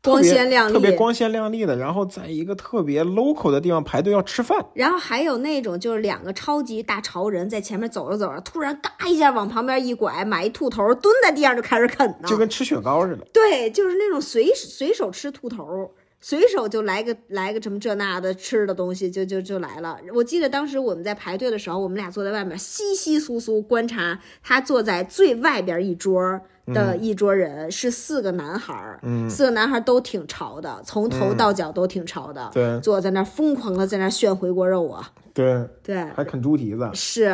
[0.00, 12.28] 特光鲜亮丽特别光鲜亮丽的，然后在一个特别 local 的地方排队要吃饭，然后还有那种就是两个超级大潮人在前面走着走着，突然嘎一下往旁边一拐，买一兔头，蹲在地上就开始啃呢。
[12.28, 13.26] 就跟吃雪糕似的。
[13.32, 19.98] 对，就是那种随随手吃兔头，随手就来个来个什么这那的吃的东西，就就就来了。
[20.14, 37.24] 我记得当时我们在排队的时候，我们俩坐在外面稀稀疏疏观察他坐在最外边一桌的一桌人，是四个男孩儿，嗯四个男孩儿都挺潮的，从头到脚都挺潮的，对坐在那儿疯狂的在那儿炫回锅肉啊，对，对，还啃猪蹄子，是，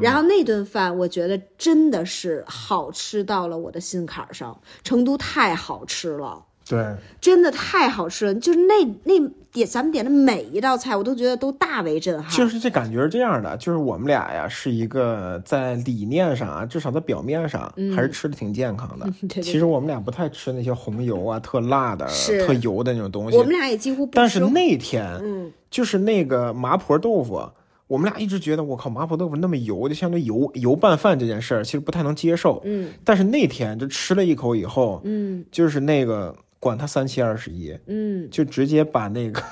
[0.00, 6.44] 然后那顿饭我觉得真的是好吃到了我的心坎儿上，成都太好吃了。
[6.68, 12.30] 对，真的太好吃了，就是那那点咱们点的每一道菜，我都觉得都大为震撼。
[12.30, 19.06] 就是这感觉是这样的，就是我们俩呀是一个在理念上啊，至少在表面上还是吃的挺健康的。
[19.06, 22.06] 嗯对对其实我们俩不太吃那些红油啊、特辣的、
[22.46, 23.36] 特油的那种东西。
[23.38, 24.06] 我们俩也几乎。
[24.12, 27.42] 但是那天，嗯，就是那个麻婆豆腐，
[27.86, 32.60] 我们俩一直觉得我靠，麻婆豆腐那么油，就相对油油拌饭这件事儿，其实不太能接受。
[32.64, 39.42] 嗯但是那天就吃了一口以后，嗯就是那个管他三七二十一，嗯，就直接把那个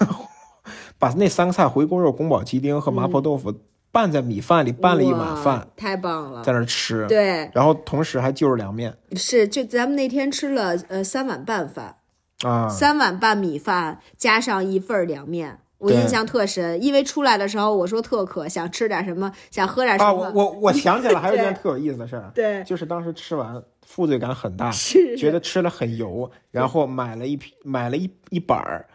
[0.99, 3.55] 把那三个菜回锅肉、宫保鸡丁和麻婆豆腐
[3.93, 6.43] 拌在米饭里，拌了一碗饭，太棒了。
[6.43, 7.07] 在那吃。
[7.07, 11.97] 对，然后同时还就着凉面是就咱们那天吃了呃三碗拌饭，
[12.45, 15.61] 啊，三碗拌米饭加上一份凉面。
[15.79, 20.33] 我印象特深，因为出来的时候我说特渴，想吃点什么，想喝点什啊，么。
[20.35, 28.87] 我我我想起来还有一件 特有意思的事儿，对就是当时吃完负罪感很大，是觉得吃了很油，然后买了一瓶买了一一板儿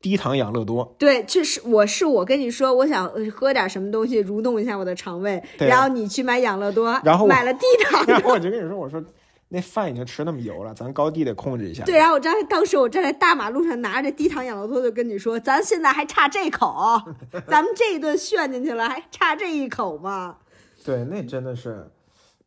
[0.00, 9.02] 低糖养乐多，对，这是我是我跟你说，我想呃喝点什么东西蠕动一下我的肠胃，对然后你去买养乐多，然后买了低糖 然后我就跟你说，我说
[9.48, 11.84] 那饭已经吃那么油了，咱高低得控制一下。
[11.84, 17.00] 对，然后我站当时我站在大马路上拿着低糖养乐多，就跟你说，咱现在还差这口，
[17.46, 20.36] 咱们这一顿炫进去了，还差这一口吗？
[20.84, 21.88] 对，那真的是。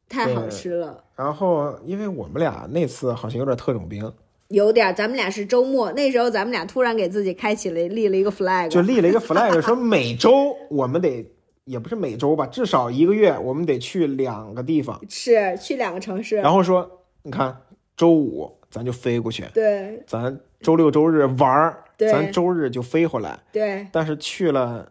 [0.07, 4.11] 太好吃了，然后因为我们俩那次好像有点特种兵，
[4.49, 4.93] 有点儿。
[4.93, 11.25] 咱们俩是周末，那时候咱们俩突然给自己开启了立了一个 flag，就立了一个 flag，说每周我们得，
[11.63, 15.01] 也不是每周吧，至少一个月我们得去两个地方。
[15.09, 16.89] 是去两个城市，然后说，
[17.23, 17.57] 你看
[17.97, 23.39] 周五咱就飞过去，对咱周六周日玩儿，对咱周日就飞回来。
[23.51, 24.87] 对，但是去了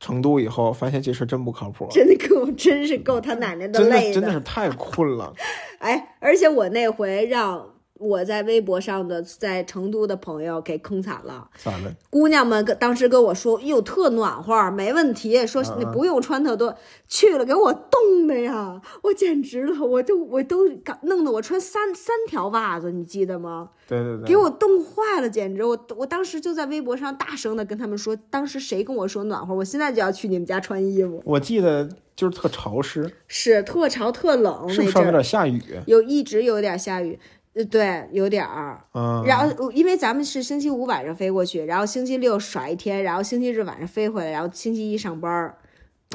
[0.00, 5.32] 成都以后，发现这事儿真不靠谱，真的够，真是够他奶奶的累的真的是太困了。
[5.78, 11.50] 哎，而且我那回让我在微博上的在成都的朋友给坑惨了。
[11.62, 11.94] 咋了？
[12.08, 16.74] 姑娘们跟当时跟我说：“哟，特暖和，没问题，说嗯你不用穿特多。
[17.06, 23.68] 去了给我冻的呀，我简直了，我都我都搞弄得我穿三三条袜子，你记得吗？
[23.90, 25.64] 对对对，给我冻坏了，简直！
[25.64, 31.20] 我我当时就在微博上大声的跟他们说，当时谁跟我说暖和，我现在就要去你们家穿衣服。
[31.24, 35.60] 我记得就是特潮湿，是特潮特冷是不是有点下雨？
[35.86, 37.18] 有一直有点下雨，
[37.54, 38.84] 呃，对，有点儿。
[38.94, 45.58] 嗯，然后因为咱们是星期五晚上飞过去，然后星期六耍一天，然后星期日晚上飞回来，然后星期一上班儿，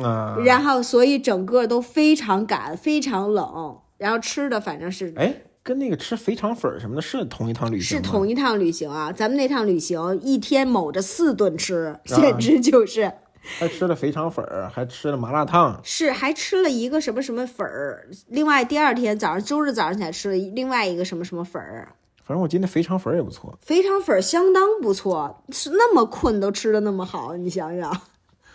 [0.02, 3.80] 啊，然后所以整个都非常赶，非常冷。
[3.98, 5.34] 然后吃的反正是哎，
[5.66, 8.00] 跟那个吃肥肠粉儿什么的是同一趟旅行是？
[8.00, 15.82] 同一趟旅行啊，咱们那趟旅行一天某着四顿吃，简直就是、还吃了肥肠粉儿，还吃了麻辣烫。
[15.84, 23.58] 是还吃了一个什么什么粉儿，另外第二天早上周日早上起来吃了另外一个什么什么粉儿，反正我今天肥肠粉儿也不错。
[23.60, 28.02] 肥肠粉儿相当不错，是那么困都吃的那么好，你想想。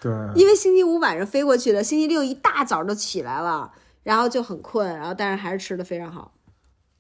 [0.01, 3.73] 对，因为星期五晚上飞过去的，星期六一大早就起来了，
[4.05, 6.31] 然后就很困，然后但是还是吃的非常好。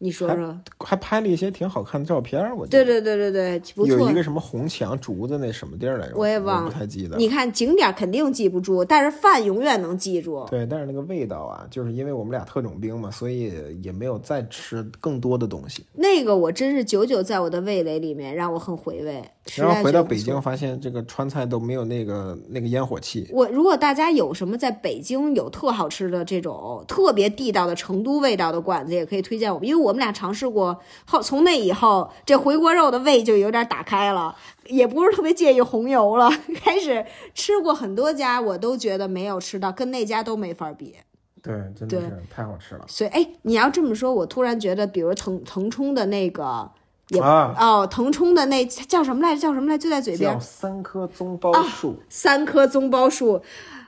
[0.03, 0.59] 你说说？
[0.79, 2.41] 还拍了一些挺好看的照片。
[2.57, 4.15] 我对对对对对，不错有一。
[4.15, 6.15] 个什么红墙竹子那什么地儿来着？
[6.17, 7.19] 我也忘了不太记得。
[7.19, 10.47] 你看景点肯定记不住，但是饭永远能记住。
[10.51, 15.85] 对，但是那个味道啊，就是因为我们俩特种兵嘛，所以也没有再吃更多的东西。
[15.93, 19.23] 那个我真是久久在我的味蕾里面，让我很回味。
[19.57, 23.29] 然后回到北京，发现这个川菜都没有那个那个烟火气。
[23.33, 34.35] 我如果大家有什么在北京有特好吃的这种特别地道的成都味道的馆子，也可以推荐我们，因为我们俩尝试过后，从那以后这回锅肉的胃就有点打开了，
[34.67, 36.31] 也不是特别介意红油了，
[36.63, 40.97] 开始吃过很多家，我都觉得没有吃到，跟那家都没法比。
[41.43, 46.71] 对，真的是太好吃了所以，哎，你要这么说，我突然觉得，比如腾腾冲的那个
[47.09, 47.55] 也、啊！
[47.59, 49.41] 哦，腾冲的那叫什么来着？
[49.41, 49.85] 叫什么来着？
[49.85, 53.41] 就在嘴边叫，三棵棕包树，三棵棕包树。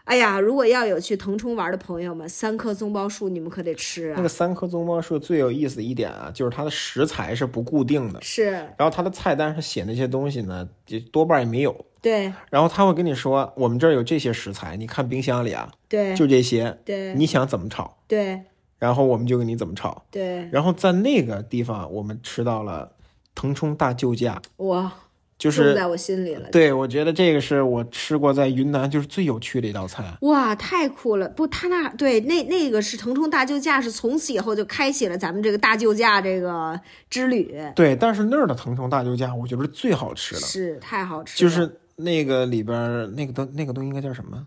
[0.05, 4.15] 哎呀，如果要有去腾冲玩的朋友们，三棵棕包树你们可得吃啊！
[4.17, 11.87] 那个三棵棕包树最有意思的一点啊，就是它的食材是不固定的，是然后它的菜单上写那些东西呢，也多半也没有。
[12.01, 18.43] 对然后他会跟你说，我们这儿有这些食材，你看冰箱里啊，对就这些，对你想怎么炒，对
[18.81, 20.05] 然后我们就给你怎么炒。
[20.11, 22.91] 对，然后在那个地方，我们吃到了
[23.37, 24.93] 腾冲大救驾，哇，
[25.43, 26.49] 就是在我心里了。
[26.53, 30.05] 对，我觉得这个是我吃过在云南就是最有趣的一道菜。
[30.21, 31.29] 哇，太酷了！
[31.31, 36.79] 不，他那对那那个是腾冲大救驾，是从此以后就开启了咱们这个大救驾这个
[37.11, 41.51] 之旅，对，但是那儿的腾冲大救驾，我觉得是最好吃的，是太好吃了。
[41.51, 44.47] 就是那个里边儿那个东那个东西应该叫什么？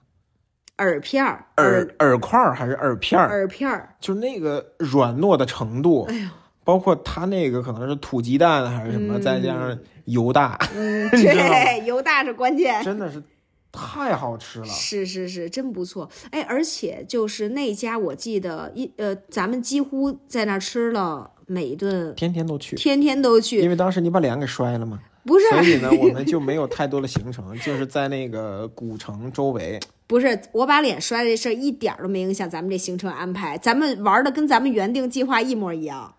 [0.77, 3.27] 耳片儿，耳耳块儿还是耳片儿？
[3.27, 6.27] 耳片儿，就是那个软糯的程度，哎呦，
[6.66, 12.84] 包括它那个可能是土鸡蛋还是什么，再加上油大，嗯， 对，油大是关键。
[12.84, 13.24] 真的是
[13.72, 14.66] 太好吃了。
[14.66, 16.09] 是是是，真不错。
[16.32, 23.61] 哎，而且就是那家，我记得一呃，咱们几乎在那儿吃了每一顿，天天都去，天天都去。
[23.61, 29.80] 因为当时你把脸给摔了嘛，不是所以呢，我们就没有太多的行程， 就是在那个古城周围。
[30.07, 36.13] 不是，我把脸摔了这事儿一点儿都没影响咱们这行程安排，咱们玩的跟咱们原定计划一模一样。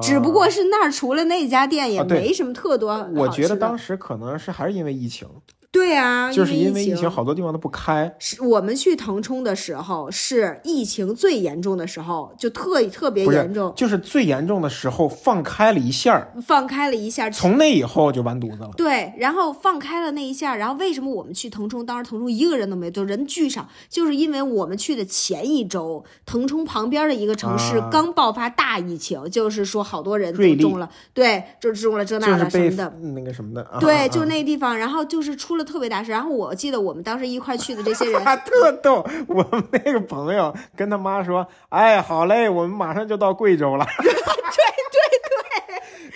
[0.00, 5.28] 只不过是那儿除了那家店也没什么特多、我觉得当时时可能是还是因为疫情，
[5.72, 8.14] 对啊，就是因为疫疫情，好多地方都不开。
[8.18, 18.70] 是我们去腾冲的时候是疫情最严重的时候，就特特别严重，就是最严重的时候放开了一下儿，放开了一下，从那以后就完犊子了。
[18.76, 32.92] 对，然后放开了那一下，然后为什么我们去腾冲，当时腾冲一个人都没有，就人巨少，就是因为我们去的前一周，腾冲旁边的一个城市啊刚爆发大疫情，就是说好多人都中了，对，就中了这那的什么的。
[33.14, 36.12] 那个什么的，啊、对，啊就那地方，然后就是出了特别大声。
[36.12, 39.06] 然后我记得我们当时一块去的这些人，啊，特逗！
[39.28, 43.86] 我们那个朋友跟他妈说：“哎，好嘞，我们马上就到贵州了。”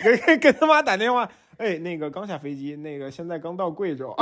[0.02, 4.14] 对对对，跟跟他妈打电话，哎，那个刚下飞机，那个现在刚到贵州。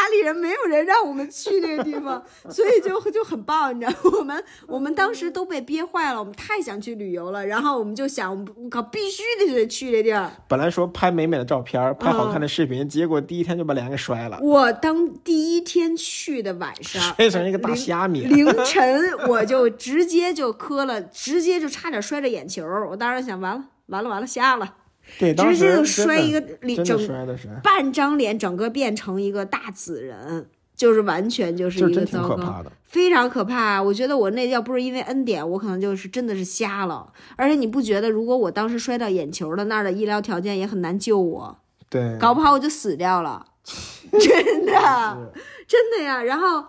[0.00, 10.30] 家里人没有人让我们去那个地方， 所以就就很棒，你知道吗， 我们我们当时都被憋坏了，我们太想去旅游了，然后我们就想，我靠，必须得得去这地儿。
[10.48, 18.22] 本来说拍美美的照片，拍好嗯看的视频，结果第一天就把脸给摔了，我当第一天去的晚上， 摔成一个大虾米。
[18.24, 22.64] 凌晨我就直接就磕了，直接就差点摔着眼球。
[22.90, 24.76] 我当时想，完了完了完了，瞎了，
[25.18, 32.64] 对，直接就摔一个真的真的里整半张脸整个变成一个大紫人，就是完全就是一个糟糕。
[32.84, 37.12] 非常可怕，我觉得我那要不是因为恩典，我可能就是真的是瞎了。
[37.36, 41.58] 而且你不觉得，如果我当时摔到眼球了，那儿的医疗条件也很难救我，
[41.88, 43.46] 对，搞不好我就死掉了，
[44.10, 45.32] 真的，
[45.68, 46.20] 真的呀。
[46.20, 46.64] 然后，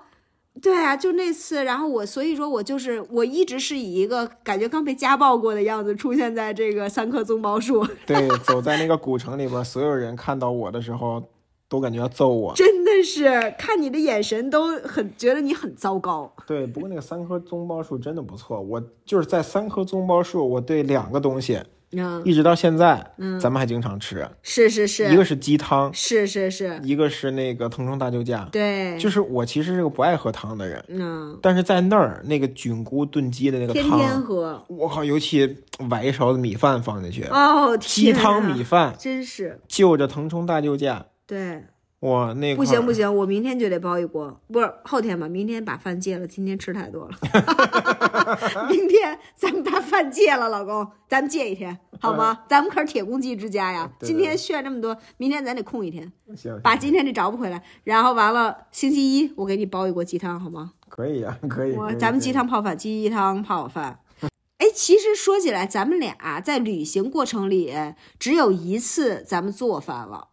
[0.61, 11.23] 对啊，就那次，然后我所以说我就是我一直是以一个感觉刚被家暴过的样子出现在这个三棵棕榈树， 对，走在那个古城里边，所有人看到我的时候，
[11.67, 12.53] 都感觉要揍我。
[12.53, 16.31] 真的是看你的眼神都很觉得你很糟糕。
[16.45, 18.59] 对，不过那个三棵棕榈树真的不错。
[18.61, 21.59] 我就是在三棵棕榈树，我对两个东西
[21.93, 28.47] 嗯，一直到现在，咱们还经常吃，是是是，一个是鸡汤，是是是，一个是那个腾冲大救驾。
[28.51, 34.63] 对，就是我其实是个不爱喝汤的人，嗯，但是在那儿那个菌菇炖鸡的那个天天汤，喝。
[34.67, 35.57] 我靠，尤其
[35.89, 39.59] 崴一勺子米饭放进去，哦，鸡汤米饭真是。
[39.67, 41.63] 就着腾冲大救驾，对，
[42.01, 45.27] 哇，那不行不行，我明天就得包一锅，不是后天吧？
[45.27, 47.15] 明天把饭戒了，今天吃太多了。
[48.69, 52.39] 明天咱们把饭戒了，老公，咱们戒一天好吗？
[52.49, 57.61] 咱们可是铁公鸡之家呀，今天炫这么多，明天咱得空一天，行，把今天这找不回来。
[57.83, 60.71] 然后完了，星期一我给你包一锅鸡汤好吗？
[60.89, 61.75] 可以啊，可以。
[61.75, 63.99] 可以我咱们鸡汤泡饭，鸡汤泡饭。
[64.57, 67.71] 哎，其实说起来，咱们俩在旅行过程里
[68.17, 70.29] 只有一次咱们做饭了。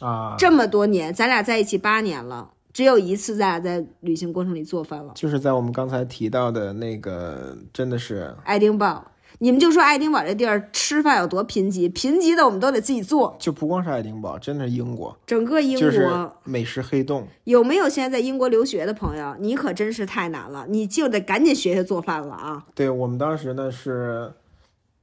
[0.00, 5.12] 啊，这么多年，咱俩在一起八年了，只有一次咱俩在旅行过程里做饭了。
[5.14, 9.04] 就是在我们刚才提到的那个，真的是爱丁堡，
[9.38, 13.36] 你们就说爱丁堡这地儿吃饭有多贫瘠，贫瘠的我们都得自己做。
[13.38, 17.26] 就不光是爱丁堡，真的是英国，整个英国、就是美食黑洞。
[17.44, 19.34] 有没有现在在英国留学的朋友？
[19.38, 22.66] 你可真是太难了，你就得赶紧学学做饭了啊！
[22.74, 24.32] 对我们当时呢是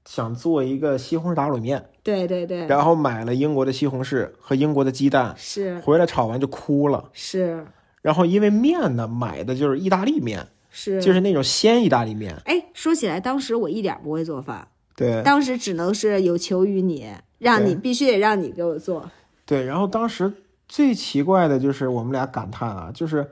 [0.05, 5.79] 想做一个西红柿打卤面，对对对，然后买了英国的西红柿和英国的鸡蛋，是。
[5.79, 7.09] 回来炒完就哭了。
[7.13, 7.65] 是。
[8.01, 12.35] 然后因为面呢，买的就是意大利面，是，就是那种鲜意大利面。
[12.43, 15.23] 哎，说起来，当时我一点不会做饭，对。
[15.23, 17.07] 当时只能是有求于你，
[17.39, 19.09] 让你必须得让你给我做。
[19.45, 20.29] 对，然后当时
[20.67, 23.25] 最奇怪的就是我们俩感叹啊，就是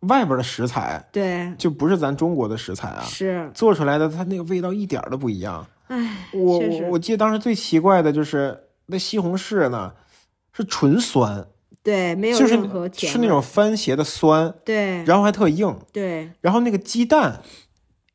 [0.00, 5.66] 外边的食材对，就不是咱中国的食材啊，是，做出来的它那个味道一点都不一样。
[5.90, 9.92] 哎，我我我记得当时最奇怪的就是那西红柿呢
[10.52, 11.44] 是纯酸，
[11.82, 17.42] 对，没有就是任何甜味是那种番茄的酸，对然后还特硬，对，然后那个鸡蛋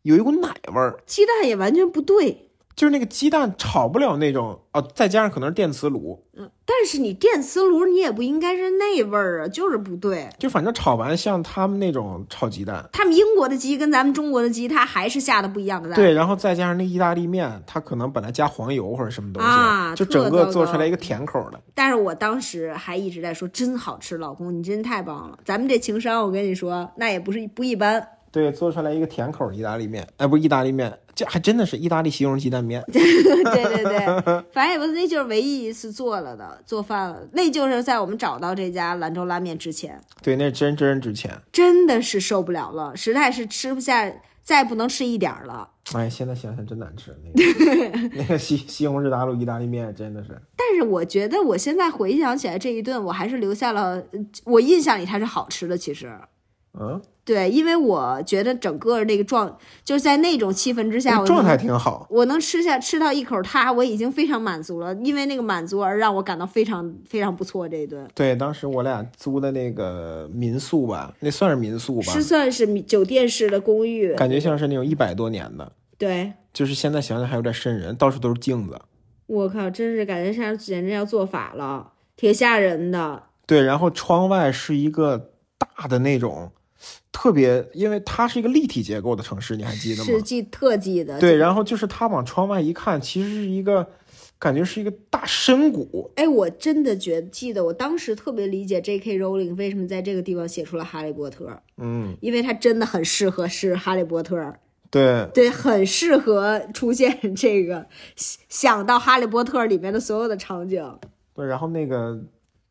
[0.04, 2.45] 有一股奶味儿，鸡蛋也完全不对，
[2.76, 10.28] 就是那个鸡蛋炒不了那种哦，再加上可能是电磁炉，嗯但是你电磁炉你也不应该是那味儿啊，就是不对。
[10.38, 15.96] 就反正炒完像他们那种炒鸡蛋，他们英国的鸡跟咱们中国的鸡，它还是下的不一样的蛋。
[15.96, 21.60] 对，然后再加上那意大利面，它可能本来加黄油或者什么东西，啊就整个做出来一个甜口的。
[21.74, 25.38] 但是我当时还一直在说真好吃，老公你真太棒了。
[25.46, 28.06] 咱们这情商，我跟你说，那也不是不一般。
[28.36, 32.84] 对，做出来一个甜口的意大利面，哎，不是意大利面，这还真的是意大利西红柿鸡蛋面。
[32.92, 37.26] 对对对，反正也不是，那就是唯一一次做了的做饭了。
[37.32, 41.32] 那就是在我们找到这家兰州拉面之前，对，那真真值钱。
[41.54, 44.12] 真的是受不了了，实在是吃不下，
[44.44, 45.70] 再不能吃一点儿了。
[45.94, 50.32] 哎，现在想想真难吃，那个 那个西西红柿打卤意大利面真的是。
[50.58, 55.78] 但是我觉得我现在回想起来这一顿，我还是留下了呃我印象里它是好吃的。
[55.78, 56.12] 其实，
[56.78, 62.06] 嗯，对，因为我觉得整个那个状就是在那种气氛之下，我状态挺好。
[62.12, 64.94] 我能吃下吃到一口它，我已经非常满足了。
[65.04, 67.68] 因为那个满足而让我感到非常非常不错。
[67.68, 76.32] 这一顿对，当时我俩租的那个民宿吧，那算是民宿吧，是算是酒店式的公寓，感觉像是那种一百多年的，对。
[76.54, 78.80] 就是现在想想还有点瘆人，到处都是镜子。
[79.26, 83.24] 我靠，真是感觉像简直要做法了，挺吓人的。
[83.46, 86.52] 对，然后窗外是一个大的那种，
[87.12, 90.06] 特别，因为它是一个立体结构的城市，你还记得吗？
[90.06, 91.20] 是记特记的。
[91.20, 93.88] 对，然后就是他往窗外一看，其实是一个，
[94.38, 96.12] 感觉是一个大深谷。
[96.16, 99.18] 哎，我真的觉得记得，我当时特别理解 J.K.
[99.18, 101.46] Rowling 为什么在这个地方写出了《哈利波特》，
[101.78, 104.36] 嗯，因为它真的很适合是《哈利波特》，
[104.92, 110.84] 对，对，很适合出现这个想到《哈利波特》里面的所有的场景。
[111.34, 112.22] 对，然后那个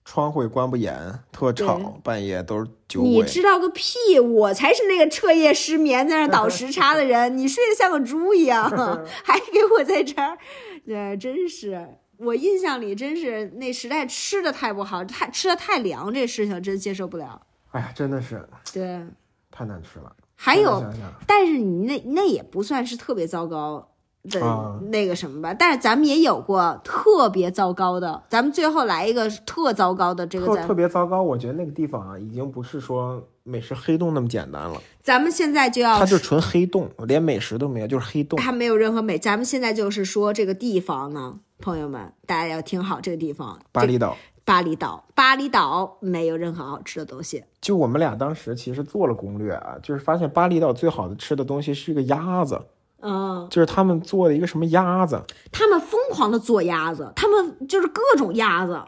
[0.05, 3.23] 窗户也关不严，特吵，半夜都是酒你。
[3.23, 4.21] 知道个屁！
[4.21, 8.71] 我才是那个彻夜失眠在那倒时差的人， 你睡得像个猪一样，
[9.25, 10.37] 还给我在这儿，
[10.85, 11.99] 对，真是。
[12.19, 17.41] 我印象里真是那时代吃的太不好，太吃的太凉，这事情真接受不了。
[17.73, 19.03] 哎呀，真的是对，
[19.51, 20.15] 太难吃了。
[20.37, 23.94] 还有，想想但是你那那也不算是特别糟糕
[24.31, 25.55] 的啊那个什么吧。
[25.55, 38.39] 但是咱们也有过特别糟糕的，咱们最后来一个特糟糕的这个特特别糟糕，我觉得那个地方啊，已经不是说美食黑洞那么简单了，咱们现在就要它就纯黑洞，连美食都没有，就是黑洞。
[38.39, 39.18] 它没有任何美。
[39.18, 47.45] 咱们现在就是说这个地方呢，朋友们，大家要听好这个地方，巴厘岛，巴厘岛，巴厘岛没有任何好吃的东西。
[47.61, 52.61] 就我们俩当时其实做了攻略啊，就是发现巴厘岛最好的吃的东西是一个鸭子，
[53.05, 58.81] 嗯，就是他们做的一个什么鸭子，他们疯狂的做鸭子，他们就是各种鸭子，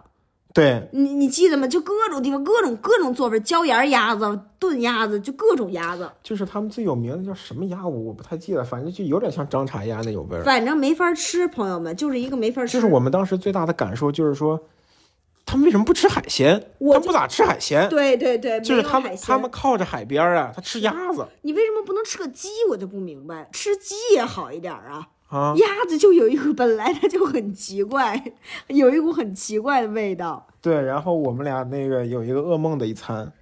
[0.54, 1.68] 对，你你记得吗？
[1.68, 10.42] 就各种地方各种各种做法，椒盐鸭子、炖鸭子，就各种鸭子，就是他们最有名的叫什么鸭，我我不太记得，反正就有点像张茶鸭那有味儿。
[10.44, 12.72] 反正没法吃，朋友们，就是一个没法吃。
[12.72, 14.58] 就是我们当时最大的感受就是说，
[15.46, 16.60] 他们为什么不吃海鲜？
[16.80, 22.48] 他们不咋吃海鲜，对对对，就是他们他们靠着海边儿啊，他吃鸭子你为什么不能吃个鸡？
[22.68, 25.06] 我就不明白，吃鸡也好一点儿啊。
[25.28, 25.54] 啊。
[25.56, 28.20] 鸭子就有一股本来它就很奇怪，
[28.68, 30.46] 有一股很奇怪的味道。
[30.60, 33.32] 对，然后我们俩那个有一个噩梦的一餐，我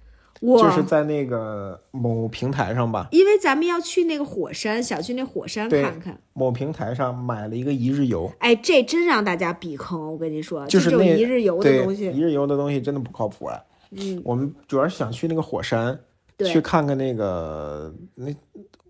[0.41, 6.17] 就是在那个某平台上吧，因为咱们要去那个火山，想去那火山看看。
[6.33, 13.59] 某平台上买了一个一日游，哎，这真让大家避坑，我跟你说，就是一日游的东西，一日游的东西真的不靠谱啊。
[13.91, 15.97] 嗯，我们主要是想去那个火山，
[16.35, 16.49] 对。
[16.49, 18.31] 去看看那个那，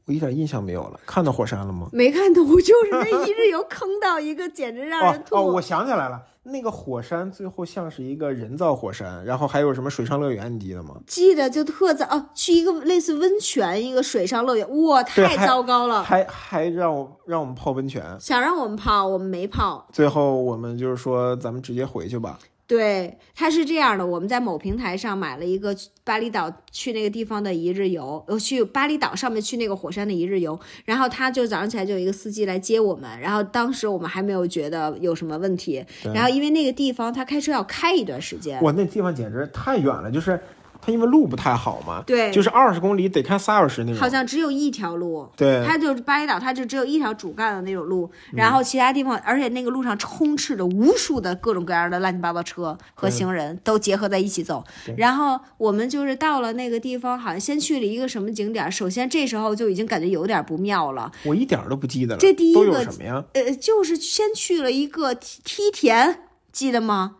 [0.05, 0.99] 我一点印象没有了。
[1.05, 1.89] 看到火山了吗？
[1.91, 5.35] 没看到，我，就是那一日游坑到一个，简直让哦人吐。
[5.35, 10.95] 哦，我想起来了，那个火山最后像是一个人造火山，然后还有什么水上乐园，你记得吗？
[11.07, 16.03] 记得就特糟哦，去一个类似温泉一个水上乐园，哇，太糟糕了。
[16.03, 19.87] 还还让我让我们泡温泉，想让我们泡，我们没泡。
[19.91, 22.37] 最后我们就是说咱们直接回去吧。
[22.67, 40.39] 对，它是这样的，我们在某平台上买了一个巴厘岛去那个地方的一日游，呃，去巴厘岛上面去那个火山的一日游，然后他就早上起来就有一个司机来接我们，然后当时我们还没有觉得有什么问题，然后因为那个地方他开车要开一段时间，哇，那地方简直太远了，就是
[40.85, 43.99] 它因为路不太好嘛，对就是二十公里得开仨小时那种。
[43.99, 54.63] 好像只有一条路，对它就是巴厘岛，它就只有一条主干的那种路，嗯然后其他地方，而且那个路上充斥着无数的各种各样的乱七八糟车和行人都结合在一起走。
[54.97, 62.19] 然后我们就是到了那个地方，好像先去了一个什么景点，首先这时候就已经感觉有点不妙了，我一点都不记得了。
[62.19, 63.23] 这第一都有个什么呀？
[63.33, 66.19] 呃，就是先去了一个梯梯田，
[66.51, 67.17] 记得吗？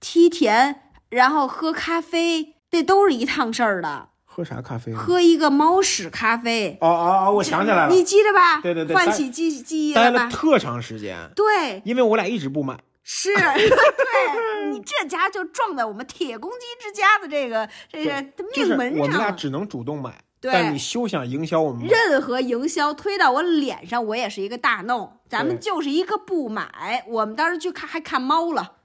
[0.00, 4.08] 梯田，然后喝咖啡，这都是一趟事儿的。
[4.24, 4.94] 喝啥咖啡？
[4.94, 6.78] 喝一个猫屎咖啡。
[6.80, 8.62] 哦哦哦，我想起来了，你记得吧？
[8.62, 10.24] 对对对待唤起记记忆待了吧？
[10.24, 12.78] 了特长时间，对，因为我俩一直不买。
[13.04, 18.22] 是， 对你这家就撞在我们铁公鸡之家的这个这个
[18.54, 19.36] 就是命门我们俩上。
[19.36, 21.86] 只能主动买，对但你休想营销我们。
[21.86, 25.10] 任何营销推到我脸上，我也是一个大 no。
[25.28, 27.04] 咱们就是一个不买。
[27.08, 28.81] 我们当时去看还看猫了，对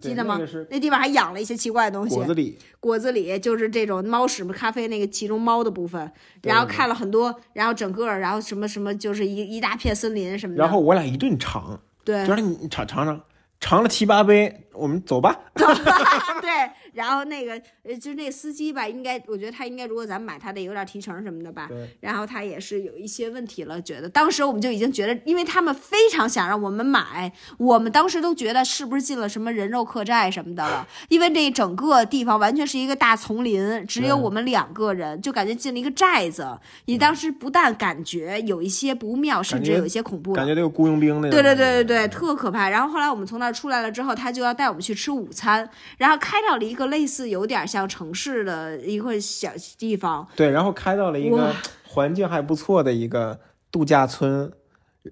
[0.00, 0.38] 记得吗？
[0.70, 2.14] 那地方还养了一些奇怪的东西。
[2.14, 6.10] 果子狸，果子里就是这种猫屎咖啡那个其中猫的部分，
[6.42, 10.62] 然后看了很多，然后整个然后什么什么就是一一大片森林什么的。
[10.62, 13.20] 然后我俩一顿尝，对就你尝尝尝，
[13.60, 15.34] 尝了七八杯，我们走吧。
[15.56, 16.50] 对，
[16.92, 21.66] 然后那个呃，就是那司机吧，应该我觉得他应该，如果咱们买，他得有点提成什么的吧。
[21.68, 36.46] 对，然后他也是有一些问题了，觉得当时我们就已经觉得，因为他们非常想让我们买，我们当时都觉得是不是进了什么人肉客栈什么的了，因为这整个地方完全是一个大丛林，只有我们两个人，就感觉进了一个寨子。
[36.84, 41.30] 你当时不但感觉有一些不妙，甚至有一些恐怖感觉那个雇佣兵那种。
[41.30, 42.68] 对对对对对，特可怕。
[42.68, 50.26] 然后后来我们从那儿出来了之后，他就要带我们去吃午餐，然后开到了一个类似有点像城市的一个小地方。
[50.36, 51.54] 对，然后开到了一个
[51.88, 53.40] 环境还不错的一个
[53.70, 54.52] 度假村，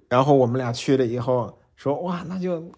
[0.08, 2.70] 然后我们俩去了以后说哇，那就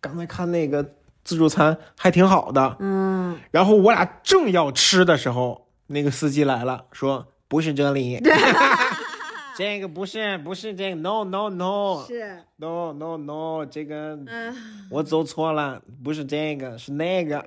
[0.00, 0.84] 刚才看那个
[1.24, 8.20] 自助餐还挺好的，嗯，然后我俩正要吃的时候，那个司机来了，说不是这里，
[9.56, 14.54] 这个不是不是这个，no no no 是，no no no，这个嗯。
[14.90, 17.44] 我走错了，不是这个是那个。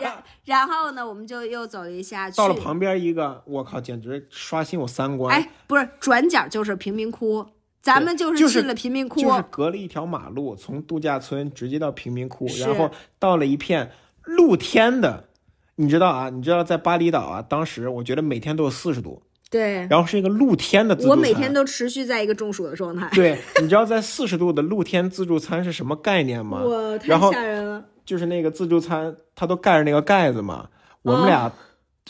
[0.00, 5.34] 然然后呢，我们就又走了一下去，到了旁边一个，我靠，简直刷新我三观。
[5.34, 7.46] 哎，不是转角就是贫民窟，
[7.80, 13.90] 咱们就是进了贫民窟，就是隔了一条马路，从度假村直接到贫民窟，然后到了一片
[14.24, 15.28] 露天的。
[15.76, 16.30] 你知道啊？
[16.30, 19.20] 你知道在巴厘岛啊，当时我觉得每天都有四十度，
[19.54, 21.16] 对，然后是一个露天的自助餐。
[21.16, 26.60] 我每天都持续在一个中暑的状态，对，你知道在四十度的露天自助餐是什么概念吗？
[26.60, 27.84] 我太吓人了。
[28.04, 30.68] 就是那个自助餐，它都盖着那个盖子嘛。
[31.02, 31.52] 我们俩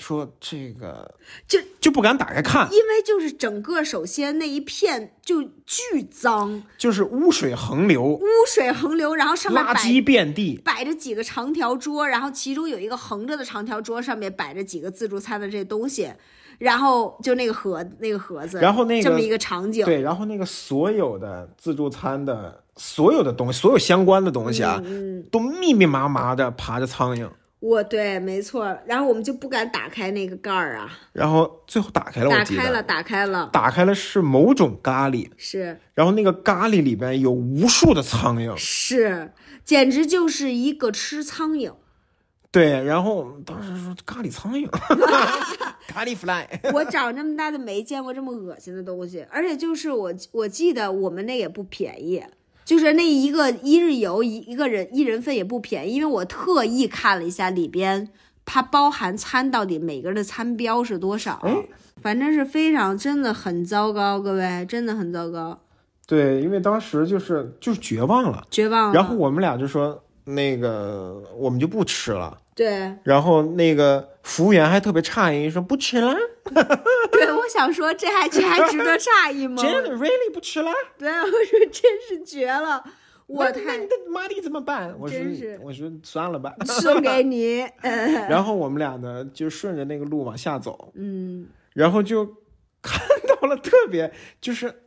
[0.00, 1.14] 说这个
[1.46, 10.58] 就就不敢打开看，因为就是整个，首先那一片就巨脏，就是污水横流，污水横流，然后上面摆垃圾遍地。
[10.64, 16.10] 摆着几个长条桌，然后其中有一个横着的长条桌，上面摆着几个自助餐的这些东西，
[16.58, 27.28] 然后就那个盒那个盒子，然后那个这么一个场景，对，然后那个所有的自助餐的所有的东西，所有相关的东西啊，嗯，都密密麻麻的爬着苍蝇。
[27.60, 35.80] 我对，没错，然后我们就不敢打开那个盖儿啊，然后最后打开了，打开了，打开了，打开了是某种咖喱，是。
[35.94, 38.54] 然后那个咖喱里边有无数的苍蝇。
[38.54, 39.32] 是，
[39.64, 41.72] 简直就是一个吃苍蝇。
[42.54, 44.64] 对，然后当时说咖喱苍蝇，
[45.90, 46.46] 咖喱 fly。
[46.72, 52.22] 我长这么大的没见过这么恶心的东西，而且就是我我记得我们那也不便宜，
[52.64, 58.08] 就是那一个一日游一一个人一人份也不便宜，因为我特意看了一下里边
[58.44, 61.56] 它包含餐到底每个人的餐标是多少，哎
[62.00, 65.58] 反正是非常真的很糟糕，各位真的很糟糕，
[66.06, 68.94] 对，因为当时就是就是绝望了，绝望了。
[68.94, 72.38] 然后我们俩就说那个我们就不吃了。
[72.54, 76.14] 对然后那个服务员还特别诧异，说不吃了，
[77.10, 79.62] 对，我想说这还这还值得诧异吗？
[79.62, 80.70] 真的 really 不吃了。
[80.96, 82.82] 对，我说真是绝了，
[83.26, 84.94] 我那太那那玛丽怎么办？
[84.98, 85.18] 我说
[85.60, 86.54] 我说算了吧。
[86.64, 91.48] 送给你，呃然后我们俩呢就顺着那个路往下走，嗯。
[91.72, 92.24] 然后就
[92.80, 94.82] 看到了特别就是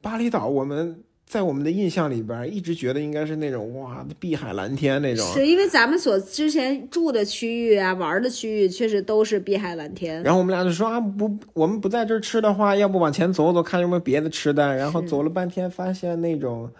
[0.00, 1.02] 巴厘岛，我们
[1.32, 5.26] 在我们的印象里边一直觉得应该是那种哇碧海蓝天那种。
[5.32, 10.22] 是因为咱们所之前住的区域啊，玩的区域确实都是碧海蓝天。
[10.22, 14.76] 然后我们俩就说啊不，我们不在这儿吃的话，要不往前走走，看有没有别的吃的。
[14.76, 16.70] 然后走了半天，发现那种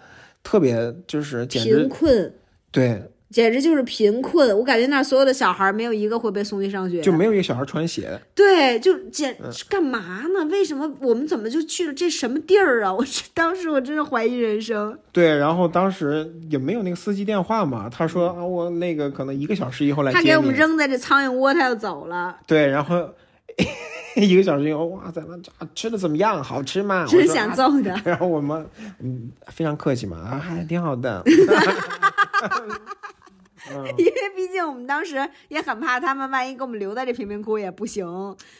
[0.43, 2.31] 特别就是简贫直困，
[2.69, 3.01] 对，
[3.33, 4.55] 简直就是贫困。
[4.57, 8.17] 我感觉那儿所有的小孩儿没有一个会被送去上学，就没有一个小孩穿鞋。
[8.35, 9.99] 对，就简嗯干嘛
[10.33, 10.45] 呢？
[10.51, 12.93] 为什么我们怎么就去了这什么地儿啊？
[12.95, 14.97] 我是当时我真是怀疑人生。
[15.11, 20.53] 对，然后当时也没有那个司机电话嘛，他说啊，我那个可能一个小时以后来接他给我们。
[20.53, 23.09] 扔在这苍蝇窝，他就走了，对，然后
[24.15, 26.43] 一个小时以后，哇，咱们这吃的怎么样？
[26.43, 27.05] 好吃吗？
[27.09, 27.99] 真想揍他。
[28.05, 28.63] 然后我们
[28.99, 31.23] 嗯非常客气嘛，啊，还挺好的。
[33.97, 38.05] 因为毕竟我们当时也很怕他们万一给我们留在这贫民窟也不行。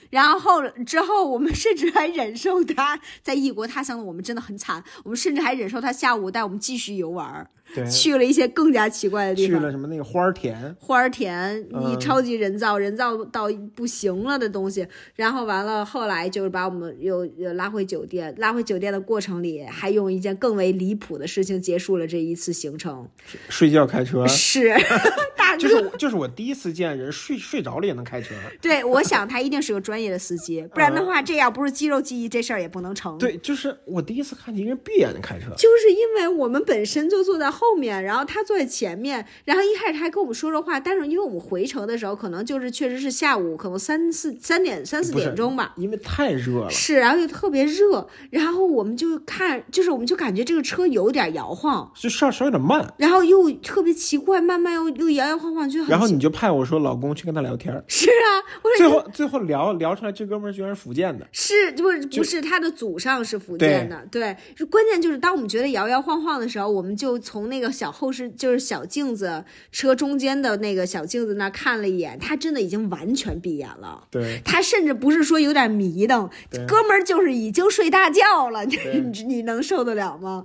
[0.10, 7.49] 然后后之后，我们甚至还忍受他在异国他乡的我们真的很惨，我们甚至还忍受他下午带我们继续游玩。
[7.89, 9.65] 去了一些更加奇怪的地方去。
[9.65, 23.07] 了什么那个花儿田，花儿田，你嗯超级人造，人造到不行了的东西，然后完了，后来就是把我们又又拉回酒店，拉回酒店的过程里，还用一件更为离谱的事情结束了这一次行程，
[23.49, 24.74] 睡觉开车，是
[25.38, 28.34] 大这哥，是我这是我第一次见人睡睡着了也能开车。
[28.61, 33.17] 对，我想他一定是个专业的司机，不然的话，这要不是肌肉记忆，这事儿也不能成。
[33.17, 35.51] 对，就是我第一次看见一个人闭眼睛开车。
[35.55, 45.74] 就是因为我们本身就坐在后面，然后他坐在前面，然后一开始他还跟我们说说话，但是因为我们回程的时候，可能就是确实是下午，可能三四三点三四点钟吧。
[45.78, 52.93] 因为太热了，是，然后又特别热，然后我们就看，就是我们就感觉这个车有点摇晃，就稍稍有点慢。
[52.97, 58.28] 然后又特别奇怪，慢慢又又摇摇晃晃，就很然后你就派我说老公去跟他聊天儿，是啊，
[58.61, 64.05] 我说最后最后聊聊出来这哥们儿居然是福建的，是不是不是他的祖上是福建的？
[64.11, 74.08] 对，是关键就是当我们觉得摇摇晃晃的时候，我们就从那个小后视就是小镜子车中间的那个小镜子那儿看了一眼，他真的已经完全闭眼了。
[74.10, 76.28] 对，他甚至不是说有点迷瞪，
[76.68, 78.76] 哥们儿就是已经睡大觉了，你
[79.12, 80.43] 你你能受得了吗？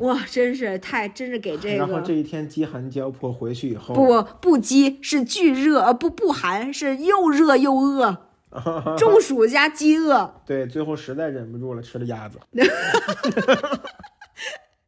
[0.00, 8.16] 哇，真是太真是给这个然后这一天饥寒交迫回去以后，不不饥是巨热，呃不不寒是又热又饿，
[8.98, 10.42] 中暑加饥饿。
[10.46, 12.38] 对，最后实在忍不住了，吃了鸭子。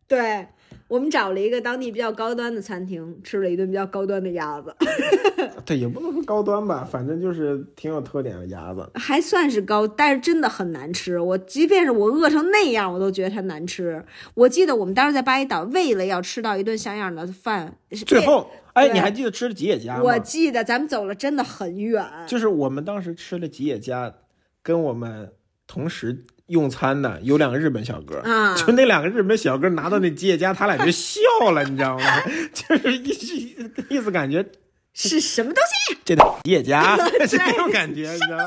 [0.09, 0.47] 对
[0.93, 4.77] 我们找了一个当地比较高端的餐厅，吃了一顿比较高端的鸭子，
[5.65, 8.87] 对，也不能说高端吧，反正就是挺有特点的鸭子。
[8.97, 11.19] 还算是高，但是真的很难吃。
[11.19, 14.05] 我即便是我饿成那样，我都觉得它难吃。
[14.35, 17.75] 我记得我们当时在巴厘岛，为了要吃到一顿像样的饭，
[18.07, 20.03] 最后，哎，你还记得吃了吉野家吗？
[20.03, 24.15] 我记得咱们走了真的很远，就是我们当时吃了吉野家，
[24.63, 25.33] 跟我们
[25.67, 31.21] 同时用餐的有两个日本小哥，啊就那两个日本小哥拿到那吉野家，他俩就笑
[31.53, 32.05] 了，你知道吗？
[32.53, 33.57] 就是意
[33.89, 34.47] 意思感觉
[34.93, 35.99] 是什么东西？
[36.05, 36.97] 这的吉野家
[37.27, 38.45] 是那种感觉，你知道吗？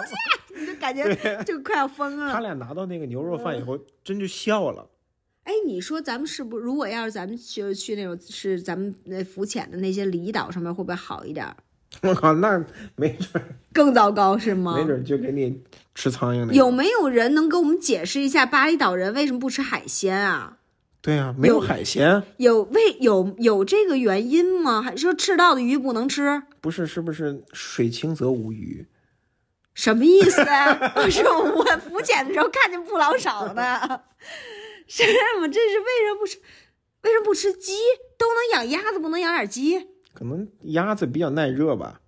[0.58, 2.32] 你就感觉就快要疯了。
[2.32, 4.88] 他俩拿到那个牛肉饭以后，真就笑了。
[5.43, 11.56] 哎，你说咱们是不如果要是咱们去去那种是咱们那浮潜的那些离岛上面，会不会好一点儿？
[12.03, 12.63] 我靠，那
[12.95, 13.43] 没准
[13.73, 14.75] 更糟糕是吗？
[14.77, 15.61] 没准就给你
[15.93, 16.53] 吃苍蝇那种。
[16.55, 20.57] 有没有人能给我们解释一下巴厘岛人为什么不吃海鲜啊？
[21.01, 24.81] 对啊，没有有海鲜，有为有有这个原因吗？
[24.81, 26.41] 还是说吃到的鱼不能吃？
[26.61, 28.87] 不是是不是水清则无鱼？
[29.73, 30.73] 什么意思啊？
[31.11, 33.79] 是我浮潜的时候看见不老少呢。
[34.87, 35.03] 什
[35.39, 35.47] 么？
[35.47, 36.39] 这是为什么不吃？
[37.03, 37.73] 为什么不吃鸡？
[38.17, 39.87] 都能养鸭子，不能养点鸡？
[40.16, 41.99] 可能鸭子比较耐热吧。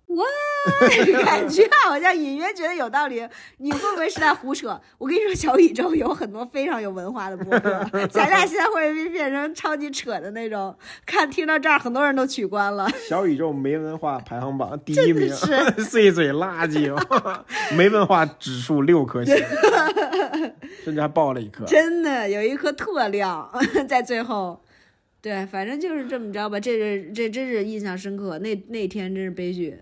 [1.24, 3.26] 感觉好像隐约觉得有道理，
[3.58, 4.78] 你会不会是在胡扯？
[4.98, 10.76] 我跟你说，小宇宙有很多非常有文化的博客，咱俩现在会不会变成超级扯的那种？
[11.06, 12.86] 看听到这儿，很多人都取关了。
[13.08, 16.92] 小宇宙没文化排行榜第一名，是碎嘴垃圾，
[17.74, 19.34] 没文化指数六颗星，
[20.84, 21.64] 甚至还爆了一颗。
[21.64, 23.50] 真的有一颗特亮
[23.88, 24.60] 在最后。
[25.28, 28.38] 对，反正就是这么着吧，这是这真是印象深刻。
[28.38, 29.76] 那那天真是悲剧。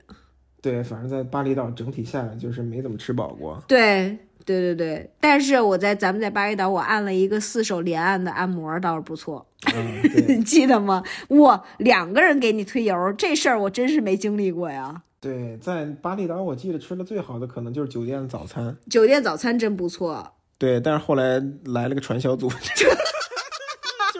[0.61, 3.63] 对，反正在巴厘岛整体下来就是没怎么吃饱过。
[3.69, 9.47] 对对对对，但是我在咱们在巴厘岛，我按了一个四手连按的按摩，倒是不错。
[9.73, 10.03] 嗯，
[10.37, 11.05] 你记得吗？
[11.29, 15.01] 我两个人给你推油，这事儿我真是没经历过呀。
[15.21, 18.77] 对，在巴厘岛我记得吃的最好的可能就是酒店的早餐。
[18.91, 20.29] 酒店早餐真不错，
[20.59, 22.51] 对，但是后来来了个传销组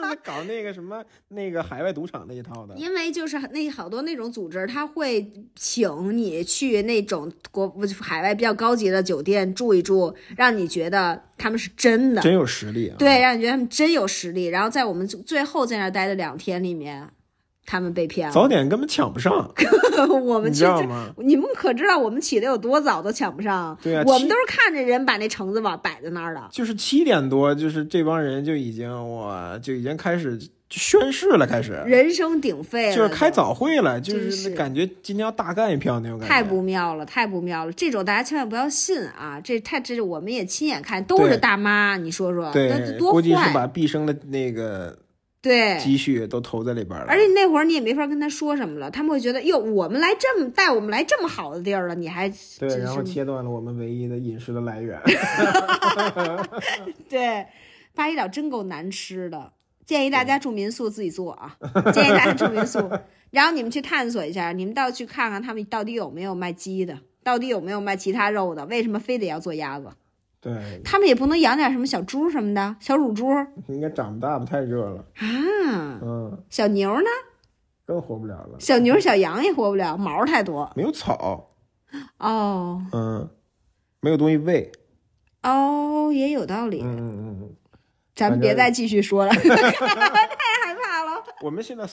[0.09, 2.75] 是搞那个什么那个海外赌场那一套的。
[2.75, 12.95] 因为就是那好多那种组织，他会请你去那种国海外比较高级的酒店住一住，让你觉得他们是真的，真有实力啊！
[12.97, 14.45] 对，让你觉得他们真有实力。
[14.45, 17.07] 然后在我们最后在那儿待的两天里面，
[17.67, 18.33] 他们被骗了。
[18.33, 19.53] 早点根本抢不上，
[20.25, 21.09] 我们去这知道吗？
[21.17, 23.77] 你们可知道我们起的有多早都抢不上？
[23.83, 26.41] 对啊我们都是看着人把那橙子往摆在那儿的。
[26.51, 36.33] 就是七点多，就是这帮人就已经哇，就已经开始就宣誓了，开始人声鼎沸，就是开早会了，就是感觉今天要大干一票那种感觉。
[36.33, 37.71] 太不妙了，太不妙了！
[37.73, 39.39] 这种大家千万不要信啊！
[39.43, 43.53] 这太这是我们也亲眼看，都是大妈，你说说，那对，多估计是坏！
[43.53, 44.97] 把毕生的那个
[45.47, 47.05] 对，积蓄都投在里边了。
[47.07, 52.29] 而且那会儿你也没法跟他说什么了，他们会觉得哟，我们来这么带我们来这么好的地儿了，你还
[52.59, 54.99] 对，真然后是切断了我们唯一的饮食的来源。
[57.09, 57.45] 对，
[57.95, 59.53] 巴厘岛真够难吃的，
[59.85, 61.57] 建议大家住民宿自己做啊，
[61.93, 62.79] 建议大家住民宿，
[63.31, 69.87] 然后你们去探索一下，你们到去看看他们到底有没有卖鸡的，到底有没有卖其他肉的，为什么非得要做鸭子？
[70.39, 73.25] 对，他们也不能养点什么小猪什么的，小乳猪
[73.67, 74.45] 应该长不大吧？
[74.45, 74.99] 太热了。
[75.15, 77.07] 啊，嗯，小牛呢？
[77.85, 78.57] 更活不了了。
[78.59, 80.69] 小牛、小羊也活不了，毛太多。
[80.75, 81.49] 没有草，
[82.19, 83.29] 哦嗯，
[84.01, 84.71] 没有东西喂，
[85.43, 86.81] 哦，也有道理。
[86.81, 87.55] 嗯嗯嗯嗯。
[88.13, 91.23] 咱们别再继续说了 太害怕了。
[91.41, 91.83] 我们现在，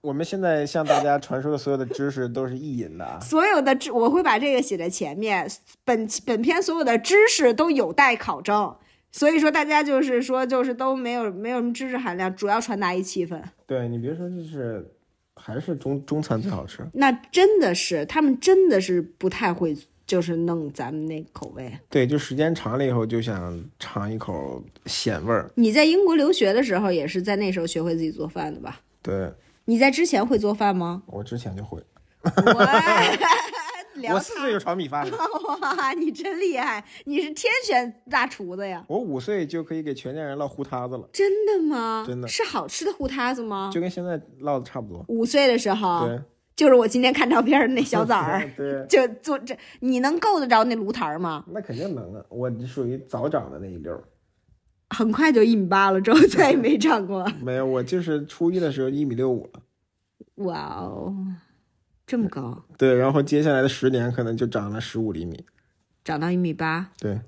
[0.00, 3.18] 我们现在向大家传输的所有的知识都是意淫的啊。
[3.22, 5.50] 所有的知，我会把这个写在前面。
[5.84, 8.76] 本本篇所有的知识都有待考证，
[9.10, 13.42] 所以说大家就是说，就是都没有没有什么知识含量，主要传达一气氛。
[13.66, 14.86] 对你别说，就是
[15.34, 16.86] 还是中中餐最好吃。
[16.92, 19.76] 那真的是，他们真的是不太会，
[20.06, 21.76] 就是弄咱们那个口味。
[21.90, 25.50] 对，就时间长了以后就想尝一口鲜味儿。
[25.56, 28.80] 你在英国留学的时候，也是在那时候学会自己做饭的吧？
[29.02, 29.32] 对
[29.68, 31.02] 你在之前会做饭吗？
[31.12, 31.78] 我之前就会，
[34.10, 35.14] 我四岁就炒米饭了，
[35.60, 36.82] 哇，你真厉害！
[37.04, 38.82] 你是天选大厨子呀！
[38.88, 42.02] 我五岁就可以给全家人烙糊塌子了，真的吗？
[42.08, 43.70] 真的是好吃的糊塌子吗？
[43.70, 45.04] 就跟现在烙的差不多。
[45.08, 46.18] 五岁的时候，对，
[46.56, 51.44] 就是我今天看照片的那小崽儿， 对，就做这，你能够得着那炉台儿吗？
[51.48, 54.02] 那肯定能啊，我属于早长的那一溜儿。
[54.90, 57.26] 很快就一米八了，之后再也没长过。
[57.42, 59.62] 没有，我就是初一的时候一米六五了。
[60.36, 61.14] 哇哦，
[62.06, 65.44] 这么高，对，然后接下来的十年可能就长了十五厘米。
[66.04, 66.90] 长到一米八。
[66.98, 67.20] 对，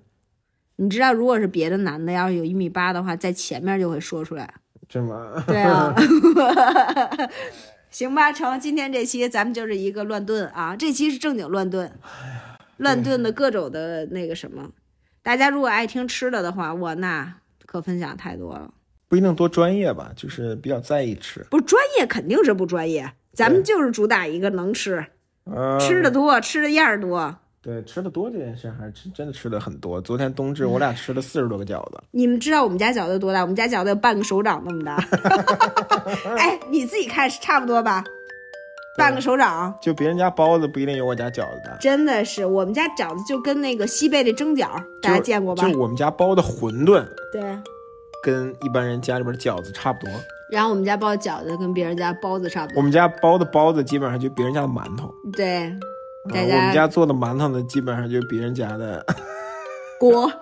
[0.76, 4.54] 你知道，如果是别的男的，要是有一米八的话，在前面就会说出来。
[4.88, 5.94] 这么对啊，
[7.90, 11.92] 行吧，成，今天这期咱们就是一个乱炖啊，这期是正经乱炖，
[12.78, 14.70] 乱炖的各种的那个什么，
[15.22, 17.39] 大家如果爱听吃的的话，我那
[17.70, 18.68] 可分享太多了。
[19.06, 21.46] 不一定多专业吧，就是比较在意吃。
[21.50, 25.06] 不专业肯定是不专业，咱们就是主打一个能吃，
[25.44, 27.36] 嗯，吃的多，吃的样儿多。
[27.62, 30.00] 对吃的多这件事还是真真的吃的很多。
[30.00, 33.42] 昨天冬至我俩吃了四十多个饺子，你们知道我们家饺子有多大？
[33.42, 34.96] 我们家饺子有半个手掌那么大。
[36.36, 38.02] 哎，你自己看是差不多吧？
[38.96, 41.76] 半个手掌，就别人家包子不一定有我家饺子大。
[41.80, 44.68] 真的是我们家饺子就跟那个西贝的蒸饺，
[45.00, 45.78] 大家见过吧就？
[45.78, 47.42] 我们家包的馄饨对。
[48.22, 50.12] 跟一般人家里边的饺子差不多，
[50.52, 52.76] 然后我们家包饺子跟别人家包子差不多。
[52.76, 55.74] 我们家包的包子基本上就别人家的馒头，对，
[56.24, 59.02] 我们家做的馒头呢，基本上就别人家的。
[60.00, 60.32] 锅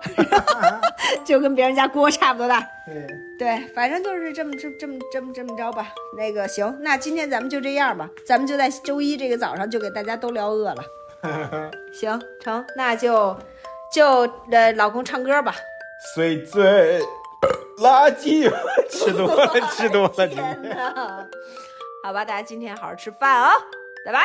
[1.25, 2.65] 就跟别人家锅差不多大。
[2.85, 3.05] 对，
[3.37, 5.89] 对，反正就是这么这么这么这么这么着吧。
[6.17, 10.81] 那个行，那今天咱们就这样吧，咱们就在周一这个早上就给大家都聊饿了。
[11.91, 13.37] 行，成，那就
[13.93, 15.53] 就呃，老公唱歌吧。
[16.15, 17.01] 碎嘴
[17.79, 18.49] 垃圾，
[18.89, 20.61] 吃多了，吃多了，天天。
[20.63, 21.27] 哪！
[22.01, 23.51] 好吧，大家今天好好吃饭啊、
[24.05, 24.21] 拜拜。